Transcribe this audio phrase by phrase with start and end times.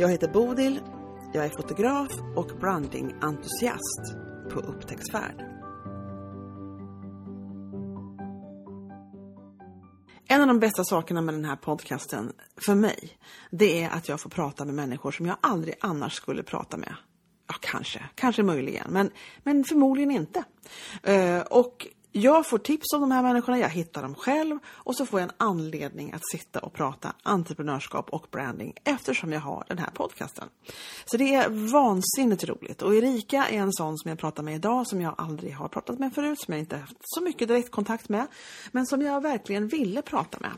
[0.00, 0.80] Jag heter Bodil,
[1.32, 4.14] jag är fotograf och brandingentusiast
[4.52, 5.40] på upptäcktsfärd.
[10.28, 13.18] En av de bästa sakerna med den här podcasten för mig,
[13.50, 16.94] det är att jag får prata med människor som jag aldrig annars skulle prata med.
[17.48, 19.10] Ja, kanske, kanske möjligen, men,
[19.42, 20.44] men förmodligen inte.
[21.08, 25.06] Uh, och jag får tips om de här människorna, jag hittar dem själv och så
[25.06, 29.78] får jag en anledning att sitta och prata entreprenörskap och branding eftersom jag har den
[29.78, 30.48] här podcasten.
[31.04, 34.86] Så det är vansinnigt roligt och Erika är en sån som jag pratar med idag
[34.86, 38.26] som jag aldrig har pratat med förut, som jag inte haft så mycket direktkontakt med,
[38.72, 40.52] men som jag verkligen ville prata med.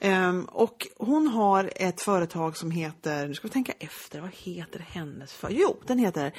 [0.00, 4.78] Ehm, och hon har ett företag som heter, nu ska vi tänka efter, vad heter
[4.78, 5.60] hennes företag?
[5.60, 6.32] Jo, den heter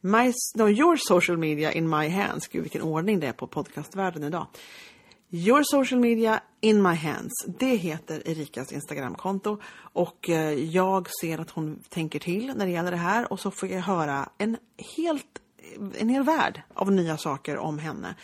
[0.00, 2.48] My, no, your social media in my hands.
[2.48, 4.46] Gud vilken ordning det är på podcastvärlden idag.
[5.30, 7.32] Your social media in my hands.
[7.58, 12.90] Det heter Erikas Instagramkonto och eh, jag ser att hon tänker till när det gäller
[12.90, 14.56] det här och så får jag höra en
[14.96, 15.40] helt
[15.98, 18.14] en hel värld av nya saker om henne.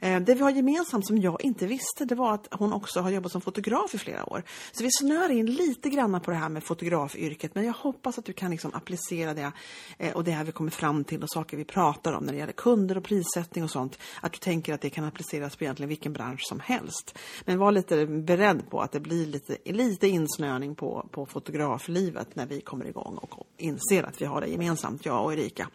[0.00, 3.10] Eh, det vi har gemensamt som jag inte visste det var att hon också har
[3.10, 4.42] jobbat som fotograf i flera år.
[4.72, 8.24] Så vi snör in lite grann på det här med fotografyrket men jag hoppas att
[8.24, 9.52] du kan liksom applicera det
[9.98, 12.38] eh, och det här vi kommer fram till och saker vi pratar om när det
[12.38, 13.98] gäller kunder och prissättning och sånt.
[14.20, 17.18] Att du tänker att det kan appliceras på egentligen vilken bransch som helst.
[17.44, 22.46] Men var lite beredd på att det blir lite, lite insnöning på, på fotograflivet när
[22.46, 25.68] vi kommer igång och inser att vi har det gemensamt, jag och Erika.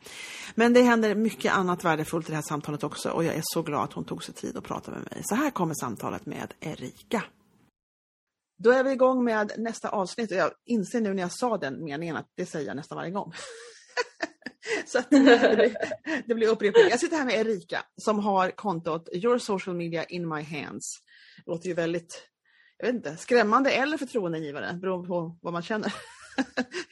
[0.56, 3.62] Men det händer mycket annat värdefullt i det här samtalet också och jag är så
[3.62, 5.22] glad att hon tog sig tid att prata med mig.
[5.24, 7.24] Så här kommer samtalet med Erika.
[8.58, 11.84] Då är vi igång med nästa avsnitt och jag inser nu när jag sa den
[11.84, 13.34] meningen att det säger jag nästan varje gång.
[14.86, 15.76] Så det blir,
[16.28, 16.84] det blir upprepning.
[16.90, 21.02] Jag sitter här med Erika som har kontot Your Social Media in my hands.
[21.46, 22.24] Det låter ju väldigt,
[22.78, 25.94] jag vet inte, skrämmande eller förtroendegivande, beroende på vad man känner.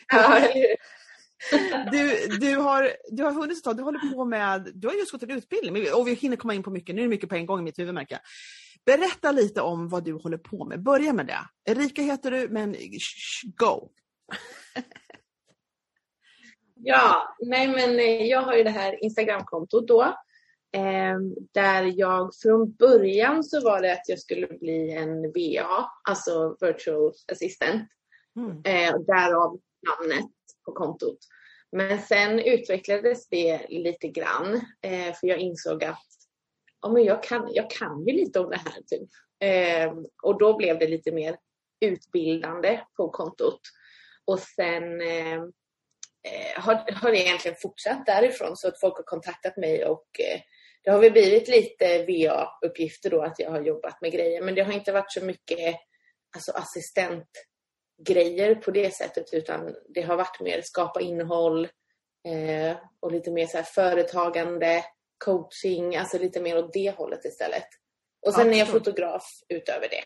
[0.08, 0.40] Ja,
[1.92, 5.12] du, du, har, du har hunnit ett tag, du håller på med, du har just
[5.12, 7.36] gått en utbildning och vi hinner komma in på mycket, nu är det mycket på
[7.36, 8.22] en gång i mitt huvud märker jag.
[8.86, 11.72] Berätta lite om vad du håller på med, börja med det.
[11.72, 13.90] Erika heter du, men sh, go!
[16.76, 20.02] ja, nej men eh, jag har ju det här Instagramkontot då.
[20.76, 21.18] Eh,
[21.52, 27.14] där jag från början så var det att jag skulle bli en VA, alltså virtual
[27.32, 27.90] assistant.
[28.36, 28.52] Mm.
[28.52, 30.26] Eh, därav namnet
[30.66, 31.18] på kontot.
[31.72, 36.08] Men sen utvecklades det lite grann eh, för jag insåg att
[36.82, 38.82] ja, men jag, kan, jag kan ju lite om det här.
[38.88, 39.10] Typ.
[39.40, 39.94] Eh,
[40.24, 41.38] och då blev det lite mer
[41.86, 43.62] utbildande på kontot.
[44.26, 45.36] Och sen eh,
[46.28, 50.42] eh, har, har det egentligen fortsatt därifrån så att folk har kontaktat mig och eh,
[50.84, 54.64] det har väl blivit lite VA-uppgifter då att jag har jobbat med grejer men det
[54.64, 55.76] har inte varit så mycket
[56.36, 57.30] alltså assistent
[58.06, 61.68] grejer på det sättet utan det har varit mer skapa innehåll
[62.28, 64.84] eh, och lite mer så här företagande,
[65.26, 67.68] coaching, alltså lite mer åt det hållet istället.
[68.28, 70.04] Och sen ja, är jag fotograf utöver det.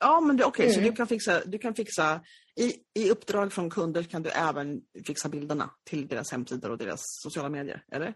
[0.00, 0.74] Ja, men okej, okay, mm.
[0.74, 2.20] så du kan fixa, du kan fixa
[2.56, 7.00] i, i uppdrag från kunder kan du även fixa bilderna till deras hemsidor och deras
[7.02, 8.14] sociala medier, eller?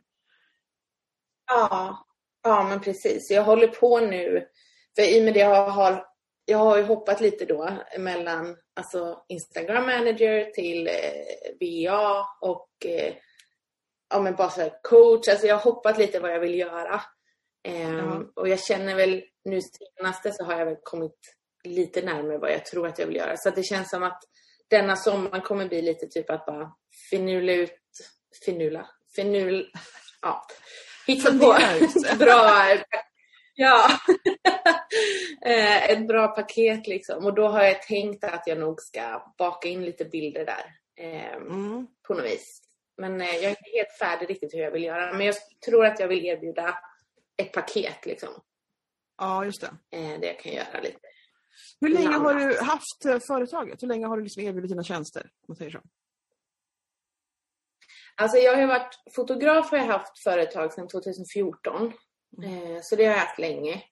[1.47, 2.07] Ja,
[2.43, 3.31] ja men precis.
[3.31, 4.47] Jag håller på nu,
[4.97, 6.12] för i och med det jag har
[6.45, 10.95] jag har ju hoppat lite då mellan alltså Instagram manager till eh,
[11.61, 13.15] VA och eh,
[14.11, 15.29] ja, men bara så coach.
[15.29, 17.03] Alltså jag har hoppat lite vad jag vill göra.
[17.69, 18.29] Um, mm.
[18.35, 19.61] Och jag känner väl nu
[19.97, 21.19] senaste så har jag väl kommit
[21.65, 23.37] lite närmare vad jag tror att jag vill göra.
[23.37, 24.23] Så det känns som att
[24.71, 26.73] denna sommar kommer bli lite typ att bara
[27.11, 27.73] finula ut,
[28.45, 28.87] finula,
[29.17, 29.71] finul,
[30.23, 30.47] ja,
[31.07, 31.57] hitta på
[32.19, 32.77] bra
[33.63, 33.91] Ja,
[35.47, 37.25] eh, ett bra paket liksom.
[37.25, 41.35] Och då har jag tänkt att jag nog ska baka in lite bilder där eh,
[41.35, 41.87] mm.
[42.07, 42.63] på något vis.
[42.97, 45.13] Men eh, jag är inte helt färdig riktigt hur jag vill göra.
[45.13, 45.35] Men jag
[45.67, 46.79] tror att jag vill erbjuda
[47.37, 48.29] ett paket liksom.
[49.19, 49.99] Ja, just det.
[49.99, 50.99] Eh, där jag kan göra lite.
[51.81, 53.83] Hur länge har du haft företaget?
[53.83, 55.31] Hur länge har du liksom erbjudit dina tjänster?
[55.49, 55.81] Om säger så.
[58.17, 61.93] Alltså jag har varit fotograf har jag haft företag sedan 2014.
[62.39, 62.83] Mm.
[62.83, 63.83] Så det har jag haft länge.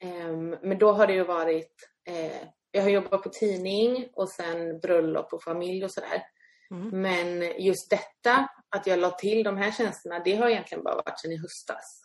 [0.00, 4.80] Ehm, men då har det ju varit, eh, jag har jobbat på tidning och sen
[4.80, 6.22] bröllop och familj och sådär.
[6.70, 7.02] Mm.
[7.02, 11.20] Men just detta, att jag la till de här tjänsterna, det har egentligen bara varit
[11.20, 12.02] sedan i höstas.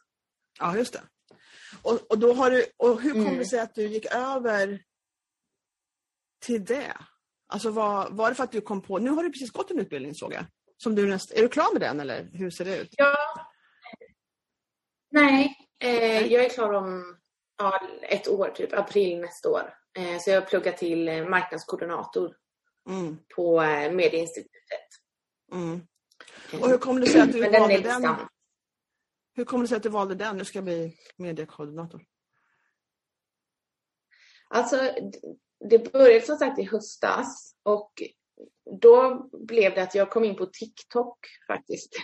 [0.59, 1.01] Ja, just det.
[1.81, 3.37] Och, och, då har du, och hur kom mm.
[3.37, 4.83] det sig att du gick över
[6.45, 6.97] till det?
[7.47, 9.79] Alltså var, var det för att du kom på, nu har du precis gått en
[9.79, 10.45] utbildning såg jag.
[10.77, 12.93] Som du näst, är du klar med den eller hur ser det ut?
[12.97, 13.15] Ja.
[15.11, 17.17] Nej, eh, jag är klar om
[17.57, 19.73] ja, ett år, typ april nästa år.
[19.97, 22.35] Eh, så jag har pluggat till eh, marknadskoordinator
[22.89, 23.17] mm.
[23.35, 24.87] på eh, Medieinstitutet.
[25.51, 25.81] Mm.
[26.61, 28.01] Och hur kom det sig att du Men valde den?
[28.01, 28.15] den?
[29.33, 30.37] Hur kom det sig att du valde den?
[30.37, 32.01] Nu ska jag bli mediekoordinator.
[34.47, 34.77] Alltså,
[35.69, 38.03] det började som sagt i höstas och
[38.81, 41.17] då blev det att jag kom in på TikTok
[41.47, 41.95] faktiskt.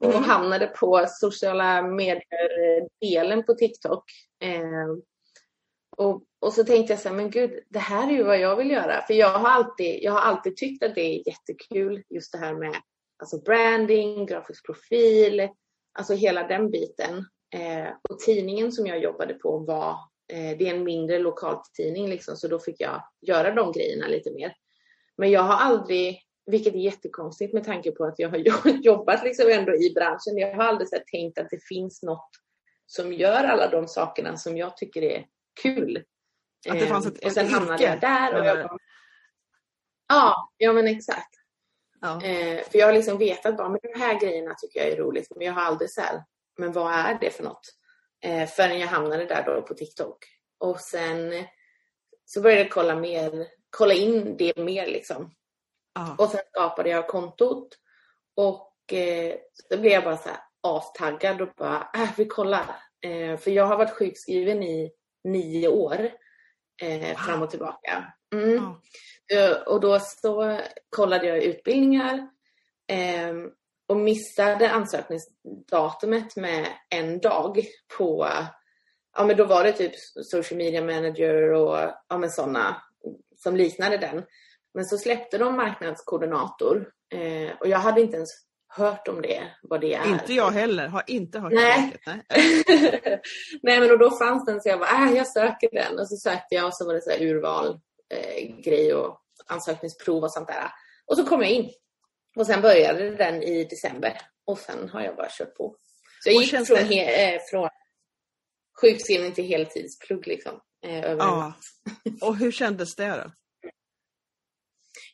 [0.00, 0.22] Och mm.
[0.22, 4.04] hamnade på sociala medier-delen på TikTok.
[4.42, 4.88] Eh,
[5.96, 8.56] och, och så tänkte jag så här, men gud, det här är ju vad jag
[8.56, 9.02] vill göra.
[9.02, 12.54] För jag har alltid, jag har alltid tyckt att det är jättekul, just det här
[12.54, 12.74] med
[13.20, 15.48] alltså branding, grafisk profil,
[15.98, 17.24] alltså hela den biten.
[17.54, 19.90] Eh, och tidningen som jag jobbade på var,
[20.32, 24.30] eh, det är en mindre lokaltidning liksom, så då fick jag göra de grejerna lite
[24.30, 24.54] mer.
[25.16, 26.20] Men jag har aldrig,
[26.50, 28.38] vilket är jättekonstigt med tanke på att jag har
[28.82, 32.30] jobbat liksom ändå i branschen, jag har aldrig så tänkt att det finns något
[32.86, 35.26] som gör alla de sakerna som jag tycker är
[35.62, 36.04] kul.
[36.68, 38.78] Att det fanns ett, och sen hamnade jag där och jag kom...
[40.08, 41.34] Ja, ja men exakt.
[42.00, 42.24] Ja.
[42.24, 45.28] Eh, för jag har liksom vetat bara, men de här grejerna tycker jag är roligt,
[45.36, 46.22] men jag har aldrig så här,
[46.58, 47.74] men vad är det för något?
[48.24, 50.18] Eh, förrän jag hamnade där då på TikTok.
[50.58, 51.44] Och sen
[52.24, 55.34] så började jag kolla mer, kolla in det mer liksom.
[55.94, 56.16] Ja.
[56.18, 57.68] Och sen skapade jag kontot
[58.36, 59.34] och eh,
[59.70, 62.76] då blev jag bara så här astaggad och bara, äh, vi kollar.
[63.00, 64.92] Eh, för jag har varit sjukskriven i
[65.24, 66.10] nio år
[66.82, 68.12] eh, fram och tillbaka.
[68.34, 68.54] Mm.
[68.54, 68.80] Ja.
[69.34, 70.60] Uh, och då så
[70.96, 72.28] kollade jag utbildningar
[72.86, 73.34] eh,
[73.88, 77.64] och missade ansökningsdatumet med en dag
[77.98, 78.28] på,
[79.16, 79.92] ja men då var det typ
[80.30, 81.78] social media manager och
[82.08, 82.82] ja men sådana
[83.36, 84.24] som liknade den.
[84.74, 88.30] Men så släppte de marknadskoordinator eh, och jag hade inte ens
[88.68, 90.08] hört om det, vad det är.
[90.08, 91.96] Inte jag heller, har inte hört Nej.
[92.04, 92.22] det.
[92.28, 93.20] Nej.
[93.62, 95.98] Nej men och då fanns den så jag bara, äh, jag söker den.
[95.98, 97.80] Och så sökte jag och så var det så här urval
[98.14, 100.70] eh, grej och ansökningsprov och sånt där.
[101.06, 101.70] Och så kom jag in.
[102.36, 104.20] Och sen började den i december.
[104.44, 105.76] Och sen har jag bara kört på.
[106.24, 107.68] Så jag gick från, he, eh, från
[108.80, 110.60] sjukskrivning till heltidsplugg liksom.
[110.86, 111.52] Eh, över ja.
[112.22, 113.32] Och hur kändes det då?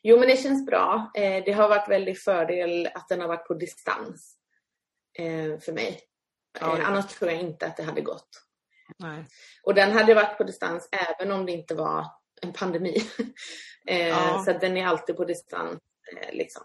[0.09, 1.11] Jo, men det känns bra.
[1.15, 4.37] Eh, det har varit väldigt fördel att den har varit på distans
[5.19, 6.01] eh, för mig.
[6.59, 8.29] Ja, eh, annars tror jag inte att det hade gått.
[8.97, 9.25] Nej.
[9.63, 12.05] Och den hade varit på distans även om det inte var
[12.41, 13.01] en pandemi.
[13.85, 14.43] ja.
[14.45, 15.79] Så den är alltid på distans.
[16.31, 16.63] Liksom.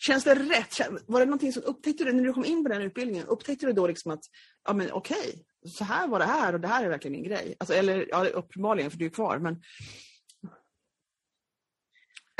[0.00, 0.80] Känns det rätt?
[1.06, 3.26] Var det någonting som upptäckte du när du kom in på den utbildningen?
[3.26, 4.24] Upptäckte du då liksom att,
[4.64, 7.56] ja men okej, så här var det här och det här är verkligen min grej?
[7.60, 9.62] Alltså, eller ja, uppenbarligen för du är kvar, men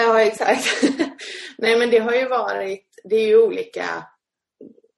[0.01, 0.83] Ja, exakt.
[1.59, 4.07] Nej, men det har ju varit, det är ju olika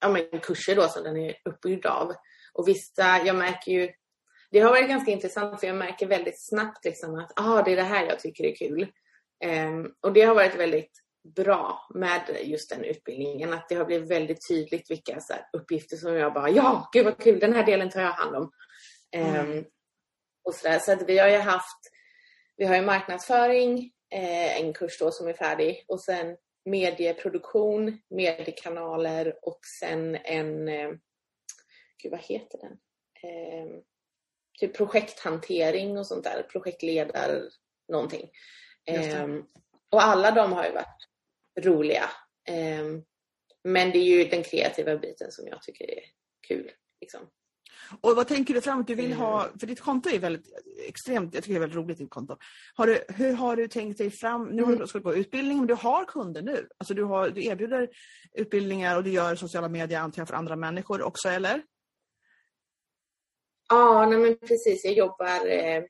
[0.01, 2.13] ja, men kurser då som den är uppbyggd av.
[2.53, 3.91] Och vissa, jag märker ju,
[4.51, 7.77] det har varit ganska intressant för jag märker väldigt snabbt liksom att ah, det är
[7.77, 8.87] det här jag tycker är kul.
[9.45, 10.93] Um, och det har varit väldigt
[11.37, 13.53] bra med just den utbildningen.
[13.53, 17.05] Att det har blivit väldigt tydligt vilka så här, uppgifter som jag bara, ja, gud
[17.05, 18.53] vad kul, den här delen tar jag hand om.
[19.17, 19.65] Um,
[20.45, 20.79] och så, där.
[20.79, 21.79] så att vi har ju haft,
[22.57, 29.39] vi har ju marknadsföring, eh, en kurs då som är färdig och sen medieproduktion, mediekanaler
[29.43, 30.91] och sen en, eh,
[32.03, 32.79] gud vad heter den?
[33.23, 33.83] Eh,
[34.59, 37.43] typ projekthantering och sånt där, projektledare
[37.89, 38.31] någonting.
[38.87, 39.29] Eh,
[39.91, 41.09] och alla de har ju varit
[41.61, 42.11] roliga.
[42.49, 42.85] Eh,
[43.65, 46.05] men det är ju den kreativa biten som jag tycker är
[46.49, 46.73] kul.
[47.01, 47.31] Liksom.
[48.01, 48.87] Och vad tänker du framåt?
[48.87, 49.59] Du vill ha, mm.
[49.59, 50.47] för ditt konto är väldigt
[50.87, 52.37] extremt, jag tycker det är väldigt roligt ditt konto.
[52.75, 54.87] Har du, hur har du tänkt dig fram, nu mm.
[54.87, 56.69] ska du gå utbildning, men du har kunder nu.
[56.79, 57.89] Alltså du, har, du erbjuder
[58.33, 61.63] utbildningar och du gör sociala medier antar jag för andra människor också, eller?
[63.69, 64.85] Ja, nej men precis.
[64.85, 65.83] Jag jobbar eh,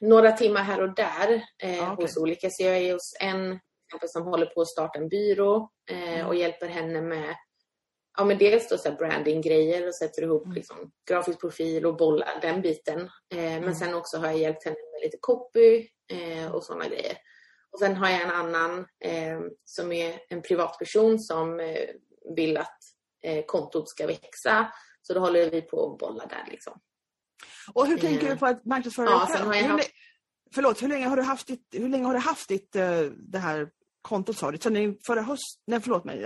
[0.00, 2.04] några timmar här och där eh, ah, okay.
[2.04, 2.48] hos olika.
[2.50, 3.60] Så jag är hos en
[4.06, 6.26] som håller på att starta en byrå eh, mm.
[6.26, 7.36] och hjälper henne med
[8.18, 10.54] ja, men dels då så branding-grejer och sätter ihop mm.
[10.54, 13.00] liksom, grafisk profil och bollar den biten.
[13.34, 13.64] Eh, mm.
[13.64, 17.16] Men sen också har jag hjälpt henne med lite copy eh, och sådana grejer.
[17.72, 21.88] Och sen har jag en annan eh, som är en privatperson som eh,
[22.36, 22.78] vill att
[23.24, 24.72] eh, kontot ska växa.
[25.02, 26.80] Så då håller vi på att bolla där liksom.
[27.72, 29.52] Och hur tänker du på att marknadsföra ja, dig själv?
[29.52, 29.90] Hur, haft...
[30.54, 33.70] Förlåt, hur länge har du haft ditt, hur länge har du haft ditt, det här
[34.02, 34.58] kontot sa du?
[34.58, 35.60] Sen förra höst...
[35.66, 36.18] Nej förlåt mig,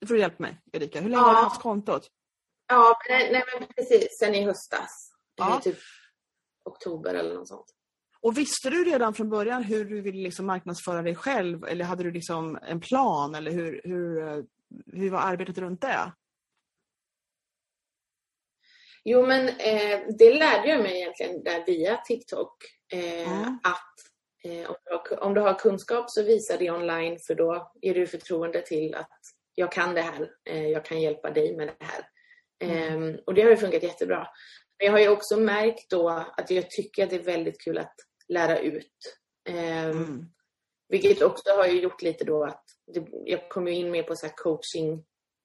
[0.00, 1.00] nu får du hjälpa mig Erika.
[1.00, 1.26] Hur länge Ja.
[1.26, 2.08] har du haft kontot?
[2.68, 4.18] Ja, nej, nej men precis.
[4.20, 5.12] Sen i höstas.
[5.36, 5.58] Ja.
[5.58, 5.78] I typ
[6.64, 7.66] oktober eller något sånt.
[8.20, 12.02] Och visste du redan från början hur du ville liksom marknadsföra dig själv eller hade
[12.02, 14.44] du liksom en plan eller hur, hur, eh,
[14.86, 16.12] hur var arbetet runt det?
[19.04, 22.54] Jo, men eh, det lärde jag mig egentligen där via TikTok.
[22.92, 23.58] Eh, Mm.
[23.62, 23.94] Att
[24.44, 28.06] om, du har, om du har kunskap så visa det online för då ger du
[28.06, 29.20] förtroende till att
[29.54, 30.30] jag kan det här.
[30.50, 32.08] Eh, jag kan hjälpa dig med det här.
[32.64, 33.14] Mm.
[33.14, 34.28] Eh, och det har ju funkat jättebra.
[34.78, 37.78] Men jag har ju också märkt då att jag tycker att det är väldigt kul
[37.78, 37.94] att
[38.28, 39.18] lära ut.
[39.48, 40.24] Eh, Mm.
[40.90, 42.64] Vilket också har gjort lite då att
[43.24, 45.04] jag kom ju in mer på så coaching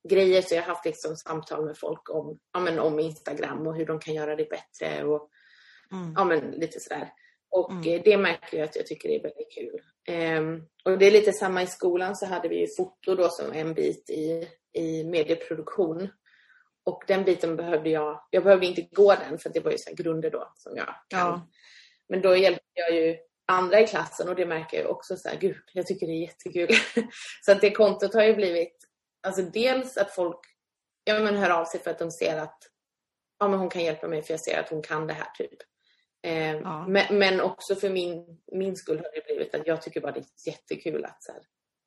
[0.10, 3.76] grejer så jag har haft liksom samtal med folk om, ja, men om Instagram och
[3.76, 5.30] hur de kan göra det bättre och
[5.92, 6.14] Mm.
[6.18, 7.14] ja, men lite sådär.
[7.54, 7.94] Och Mm.
[7.94, 9.82] eh, det märker jag att jag tycker det är väldigt kul.
[10.08, 13.52] Ehm, och det är lite samma i skolan så hade vi ju foto då som
[13.54, 16.08] en bit i, i medieproduktion.
[16.86, 19.96] Och den biten behövde jag, jag behövde inte gå den för det var ju så
[19.96, 21.20] grunder då som jag kan.
[21.20, 21.48] Ja.
[22.10, 23.18] Men då hjälpte jag ju
[23.48, 26.22] andra i klassen och det märker jag också så här, gud, jag tycker det är
[26.22, 26.76] jättekul.
[27.46, 28.78] så att det kontot har ju blivit,
[29.28, 30.40] alltså dels att folk
[31.04, 32.58] ja, men hör av sig för att de ser att
[33.40, 35.58] ja, men hon kan hjälpa mig för jag ser att hon kan det här typ.
[36.24, 36.86] Eh, Ja.
[36.88, 40.20] men, men också för min, min skull har det blivit att jag tycker bara det
[40.20, 41.42] är jättekul att så här,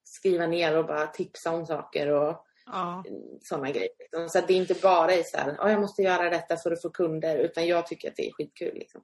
[0.04, 3.04] skriva ner och bara tipsa om saker och Ja.
[3.42, 3.88] sådana grejer.
[3.98, 4.28] liksom.
[4.28, 6.70] Så att det är inte bara är så här, "Ja, jag måste göra detta för
[6.72, 8.74] att få kunder, utan jag tycker att det är skitkul.
[8.74, 9.02] Liksom.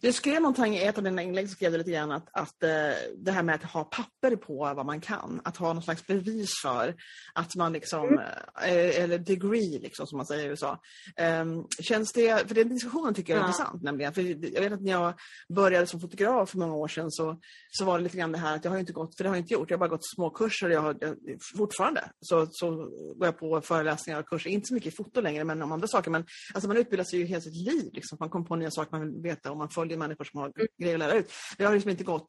[0.00, 2.68] Du skrev någonting i ett av dina inlägg, skrev du lite grann att, att eh,
[3.16, 6.50] det här med att ha papper på vad man kan, att ha någon slags bevis
[6.62, 6.94] för
[7.34, 8.18] att man liksom,
[8.62, 10.80] eh, eller degree liksom som man säger i USA.
[11.16, 13.48] Ehm, känns det, för den diskussionen tycker jag är Ja.
[13.48, 14.22] intressant nämligen, för
[14.54, 15.14] jag vet att när jag
[15.54, 17.40] började som fotograf för många år sedan så,
[17.70, 19.36] så var det lite grann det här att jag har inte gått, för det har
[19.36, 21.16] jag inte gjort, jag har bara gått småkurser, jag har jag,
[21.56, 22.70] fortfarande så, så
[23.16, 25.88] går jag på föreläsningar och kurser, inte så mycket i foto längre men om andra
[25.88, 28.70] saker, men alltså man utbildar sig ju hela sitt liv liksom, man kommer på nya
[28.70, 30.52] saker man vill veta och man följer människor som har
[30.82, 31.32] grejer att lära ut.
[31.58, 32.26] Jag har liksom inte gått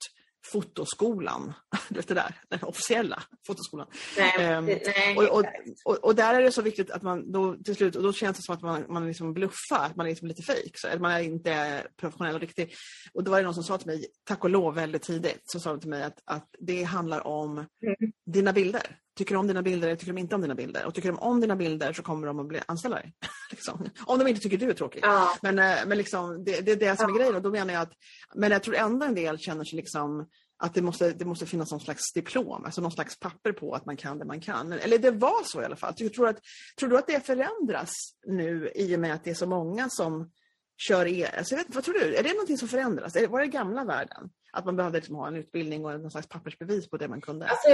[0.51, 1.53] fotoskolan,
[1.89, 3.87] du vet det där, den officiella fotoskolan.
[4.17, 4.33] Nej,
[4.65, 5.45] det- nej, och, och,
[5.85, 8.37] och, och där är det så viktigt att man då till slut, och då känns
[8.37, 11.11] det som att man, man liksom bluffar, att man är liksom lite fejk, att man
[11.11, 12.73] är inte professionell och riktig.
[13.13, 15.59] Och då var det någon som sa till mig, tack och lov väldigt tidigt, så
[15.59, 18.11] sa de till mig att, att det handlar om Mm.
[18.25, 18.97] dina bilder.
[19.17, 20.85] Tycker de om dina bilder eller tycker de inte om dina bilder?
[20.85, 23.13] Och tycker de om dina bilder så kommer de att bli anställa dig.
[23.51, 23.89] liksom.
[24.05, 24.99] Om de inte tycker du är tråkig.
[25.03, 27.17] Ja, Men, eh, men liksom, det, det är det som är Ja.
[27.19, 27.93] grejen och då menar jag att,
[28.35, 30.27] men jag tror ändå en del känner sig liksom
[30.59, 33.85] att det måste, det måste finnas någon slags diplom, alltså någon slags papper på att
[33.85, 34.73] man kan det man kan.
[34.73, 35.93] Eller det var så i alla fall.
[35.93, 36.39] Tror, att,
[36.79, 37.91] tror du att det förändras
[38.27, 40.31] nu i och med att det är så många som
[40.77, 42.15] kör e alltså vet, Vad tror du?
[42.15, 43.15] Är det någonting som förändras?
[43.29, 44.29] Var det gamla världen?
[44.51, 47.47] Att man behövde liksom ha en utbildning och någon slags pappersbevis på det man kunde?
[47.47, 47.69] alltså,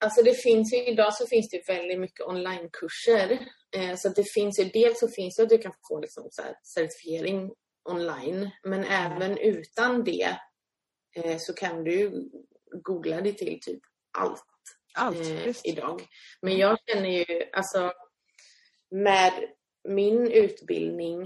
[0.00, 3.38] alltså det finns ju, idag så finns det väldigt mycket onlinekurser.
[3.76, 6.42] Eh, så det finns ju, dels så finns det att du kan få liksom så
[6.74, 7.50] certifiering
[7.84, 10.36] online, men även utan det
[11.16, 12.28] eh, så kan du
[12.82, 13.80] googla dig till typ
[14.18, 14.44] allt
[14.94, 16.02] Allt, eh, idag.
[16.42, 17.92] Men jag känner ju, alltså
[18.90, 19.32] med
[19.88, 21.22] min utbildning,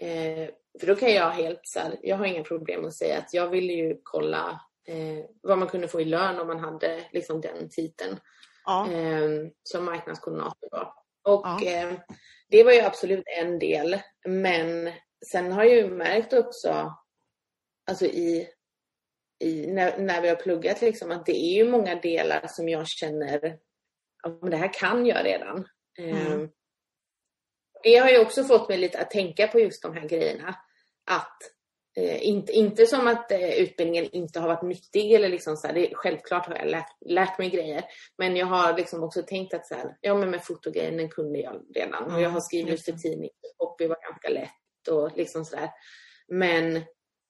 [0.00, 0.48] eh,
[0.80, 3.50] för då kan jag helt så här, jag har inga problem att säga att jag
[3.50, 7.68] ville ju kolla eh, vad man kunde få i lön om man hade liksom den
[7.70, 8.20] titeln
[8.64, 8.90] Ja.
[8.92, 9.28] eh,
[9.62, 10.94] som marknadskoordinator var.
[11.24, 11.64] Och Ja.
[11.64, 11.92] eh,
[12.48, 14.92] det var ju absolut en del, men
[15.32, 16.94] sen har jag ju märkt också,
[17.90, 18.48] alltså i,
[19.44, 22.88] i när, när vi har pluggat liksom, att det är ju många delar som jag
[22.88, 23.58] känner,
[24.40, 25.68] men det här kan jag redan.
[25.98, 26.48] Eh, Mm.
[27.82, 30.48] Det har ju också fått mig lite att tänka på just de här grejerna.
[31.10, 31.36] Att
[31.96, 35.74] Eh, inte, inte som att eh, utbildningen inte har varit nyttig eller liksom så här,
[35.74, 37.84] det, självklart har jag lärt, lärt mig grejer.
[38.18, 41.38] Men jag har liksom också tänkt att så här, ja men med fotogrejen den kunde
[41.38, 42.14] jag redan.
[42.14, 45.70] och jag har skrivit just för tidning, copy var ganska lätt och liksom sådär.
[46.28, 46.82] Men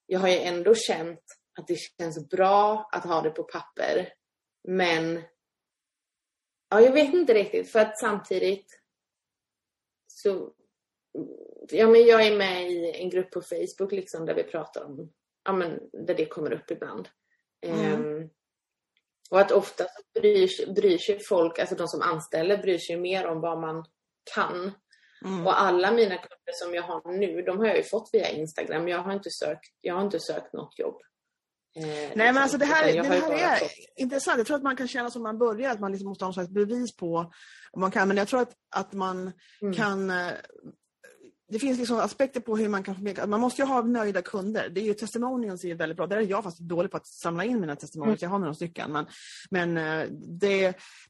[0.07, 1.25] jag har ju ändå känt
[1.59, 4.12] att det känns bra att ha det på papper.
[4.69, 5.23] Men
[6.71, 8.66] ja, jag vet inte riktigt för att samtidigt
[10.07, 10.52] så
[11.71, 15.12] ja, men jag är med i en grupp på Facebook liksom där vi pratar om,
[15.45, 17.09] ja men där det kommer upp ibland.
[17.66, 17.81] Mm.
[17.95, 18.28] Ehm,
[19.31, 23.40] och att ofta bryr, bryr sig folk, alltså de som anställer bryr sig mer om
[23.40, 23.85] vad man
[24.35, 24.73] kan.
[25.25, 25.47] Mm.
[25.47, 28.88] Och alla mina kunder som jag har nu, de har jag ju fått via Instagram.
[28.88, 31.00] Jag har inte sökt, jag har inte sökt något jobb.
[31.76, 34.38] Eh, Nej men alltså det här, det här är fått- intressant.
[34.38, 36.35] Jag tror att man kan känna som man börjar, att man liksom måste ha någon
[36.35, 37.33] slags bevis på
[37.73, 38.09] om man kan.
[38.09, 39.75] Men jag tror att, att man Mm.
[39.75, 40.12] kan...
[41.53, 43.27] det finns liksom aspekter på hur man kan förmedla.
[43.27, 44.69] Man måste ju ha nöjda kunder.
[44.69, 46.07] Det är ju testimonials är väldigt bra.
[46.07, 48.23] Där är jag fast dålig på att samla in mina testimonials.
[48.23, 48.27] Mm.
[48.27, 48.93] Jag har några stycken.
[48.93, 49.07] Men,
[49.51, 50.09] men eh,
[50.41, 50.61] det,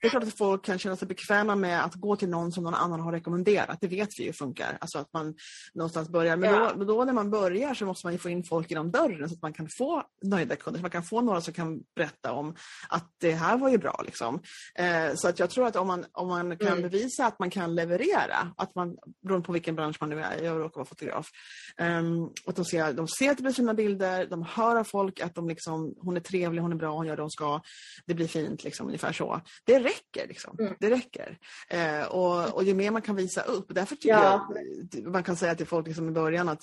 [0.01, 2.65] det är klart att folk kan känna sig bekväma med att gå till någon som
[2.65, 3.79] någon annan har rekommenderat.
[3.81, 4.79] Det vet vi ju funkar.
[4.81, 5.35] Alltså att man
[5.75, 6.37] någonstans börjar.
[6.37, 6.73] Men ja.
[6.77, 9.35] då, då, när man börjar så måste man ju få in folk genom dörren så
[9.35, 10.79] att man kan få nöjda kunder.
[10.79, 12.55] Så man kan få några som kan berätta om
[12.89, 14.03] att det här var ju bra.
[14.05, 14.41] Liksom.
[14.75, 16.83] Eh, så att jag tror att om man, om man kan mm.
[16.83, 20.61] bevisa att man kan leverera, att man, beroende på vilken bransch man nu är, jag
[20.61, 21.31] råkar vara fotograf,
[21.79, 25.21] um, att de ser, de ser att det blir fina bilder, de hör av folk
[25.21, 27.61] att de liksom, hon är trevlig, hon är bra, hon gör det hon ska,
[28.07, 29.41] det blir fint, liksom, ungefär så.
[29.65, 30.29] Det räcker.
[30.29, 30.57] Liksom.
[30.61, 30.75] Mm.
[30.81, 31.39] Det räcker.
[31.75, 34.49] Uh, och, och ju mer man kan visa upp, därför tycker ja.
[34.93, 36.63] jag man kan säga till folk liksom i början att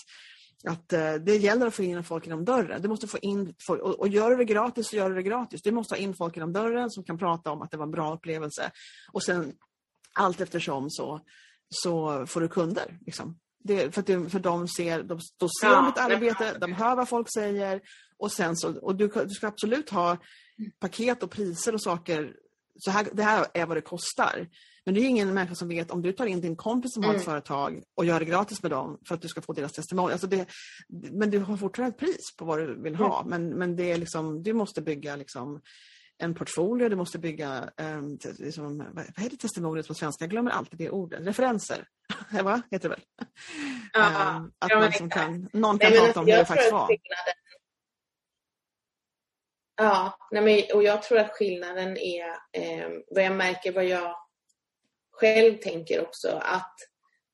[0.63, 2.81] att eh, det gäller att få in folk genom dörren.
[2.81, 5.23] Du måste få in folk, och, och gör du det gratis så gör du det
[5.23, 5.61] gratis.
[5.61, 7.91] Du måste ha in folk genom dörren som kan prata om att det var en
[7.91, 8.71] bra upplevelse.
[9.11, 9.53] Och sen
[10.13, 11.21] allt eftersom så,
[11.69, 12.97] så får du kunder.
[13.05, 13.39] Liksom.
[13.63, 17.09] Det, för, det, för de ser, de, de ser ja, ditt arbete, de hör vad
[17.09, 17.81] folk säger
[18.17, 20.17] och sen så, och du, du ska absolut ha
[20.79, 22.35] paket och priser och saker.
[22.77, 24.47] Så här, det här är vad det kostar.
[24.85, 27.09] Men det är ingen människa som vet om du tar in din kompis som mm.
[27.09, 27.33] har ett mm.
[27.33, 30.11] företag och gör det gratis med dem för att du ska få deras testimonial.
[30.11, 30.45] Alltså det,
[31.11, 33.21] men du har fortfarande ett pris på vad du vill ha.
[33.21, 33.29] Mm.
[33.29, 35.61] Men, men det är liksom, du måste bygga liksom
[36.17, 40.23] en portfolio, du måste bygga, um, liksom, vad heter testimonials på svenska?
[40.23, 41.27] Jag glömmer alltid det ordet.
[41.27, 41.87] Referenser,
[42.43, 42.61] va?
[42.71, 43.05] heter det väl?
[43.93, 46.89] Ja, um, att man som kan, någon kan nej, prata om hur det faktiskt var.
[49.75, 54.15] Ja, nej, men, och jag tror att skillnaden är eh, vad jag märker, vad jag
[55.11, 56.75] själv tänker också att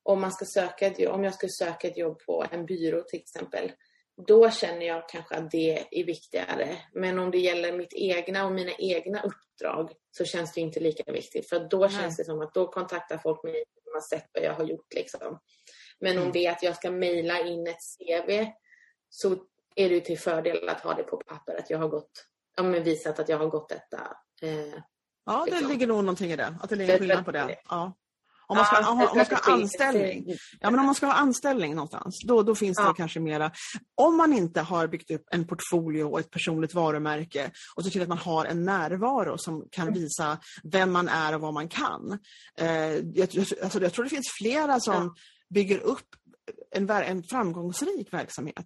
[0.03, 3.01] om man ska söka ett jobb, om jag skulle söka ett jobb på en byrå
[3.01, 3.71] till exempel,
[4.17, 6.77] då känner jag kanske att det är viktigare.
[6.93, 11.11] Men om det gäller mitt egna och mina egna uppdrag så känns det inte lika
[11.11, 11.49] viktigt.
[11.49, 14.53] För då känns det som att då kontaktar folk mig och har sett vad jag
[14.53, 14.93] har gjort.
[14.93, 15.39] Liksom.
[15.99, 16.23] Men mm.
[16.23, 18.45] om det är att jag ska mejla in ett CV
[19.09, 19.35] så
[19.75, 21.55] är det till fördel att ha det på papper.
[21.59, 24.17] Att jag har gått, ja, men visat att jag har gått detta.
[24.41, 24.79] Eh,
[25.25, 25.69] ja, det liksom.
[25.69, 26.55] ligger nog någonting i det.
[26.61, 27.59] Att det ligger skillnad på det.
[27.69, 27.93] Ja.
[28.47, 30.25] Om man ska, ja, om, man ska ha anställning.
[30.59, 33.51] Ja, men om man ska ha anställning någonstans, då, då finns det kanske mera.
[33.95, 38.01] Om man inte har byggt upp en portfolio och ett personligt varumärke och ser till
[38.01, 39.99] att man har en närvaro som kan mm.
[39.99, 42.19] visa vem man är och vad man kan.
[42.57, 43.29] Eh, jag,
[43.63, 45.15] alltså, jag tror det finns flera som ja.
[45.49, 46.15] bygger upp
[46.71, 48.65] en, en framgångsrik verksamhet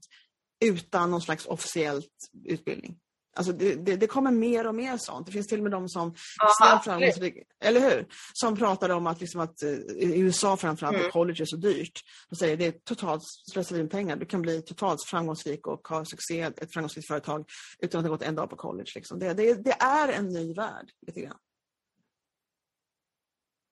[0.65, 2.97] utan någon slags officiellt utbildning.
[3.35, 5.25] Alltså det, det, det, kommer mer och mer sånt.
[5.25, 6.15] Det finns till och med de som
[6.61, 8.07] Aha, framgångsrika, eller hur?
[8.33, 11.11] Som pratar om att, liksom att eh, i USA framförallt, mm.
[11.11, 11.99] college är så dyrt.
[12.29, 14.15] De säger det är totalt slöseri med pengar.
[14.15, 17.45] Du kan bli totalt framgångsrik och ha succé, ett framgångsrikt företag
[17.79, 18.91] utan att ha gått en dag på college.
[18.95, 19.19] Liksom.
[19.19, 21.37] Det, det, det är en ny värld lite grann.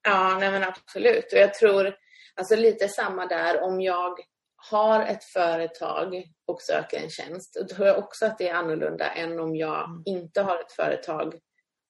[0.03, 1.33] Ja, nej men absolut.
[1.33, 1.95] Och jag tror,
[2.35, 4.19] alltså lite samma där om jag
[4.69, 9.11] har ett företag och söker en tjänst, då tror jag också att det är annorlunda
[9.11, 10.03] än om jag mm.
[10.05, 11.39] inte har ett företag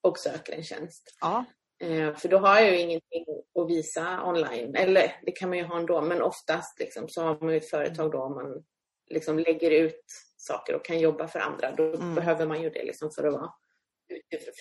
[0.01, 1.17] och söker en tjänst.
[1.21, 1.45] Ja.
[1.79, 3.25] Eh, för då har jag ju ingenting
[3.59, 4.75] att visa online.
[4.75, 7.69] Eller det kan man ju ha ändå, men oftast liksom, så har man ju ett
[7.69, 8.63] företag då om man
[9.09, 10.03] liksom lägger ut
[10.37, 11.71] saker och kan jobba för andra.
[11.71, 12.15] Då mm.
[12.15, 13.53] behöver man ju det liksom för att vara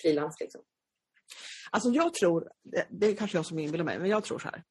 [0.01, 0.39] frilans.
[0.39, 0.61] Liksom.
[1.71, 2.49] Alltså jag tror,
[2.89, 4.63] det är kanske jag som inbillar mig, men jag tror så här.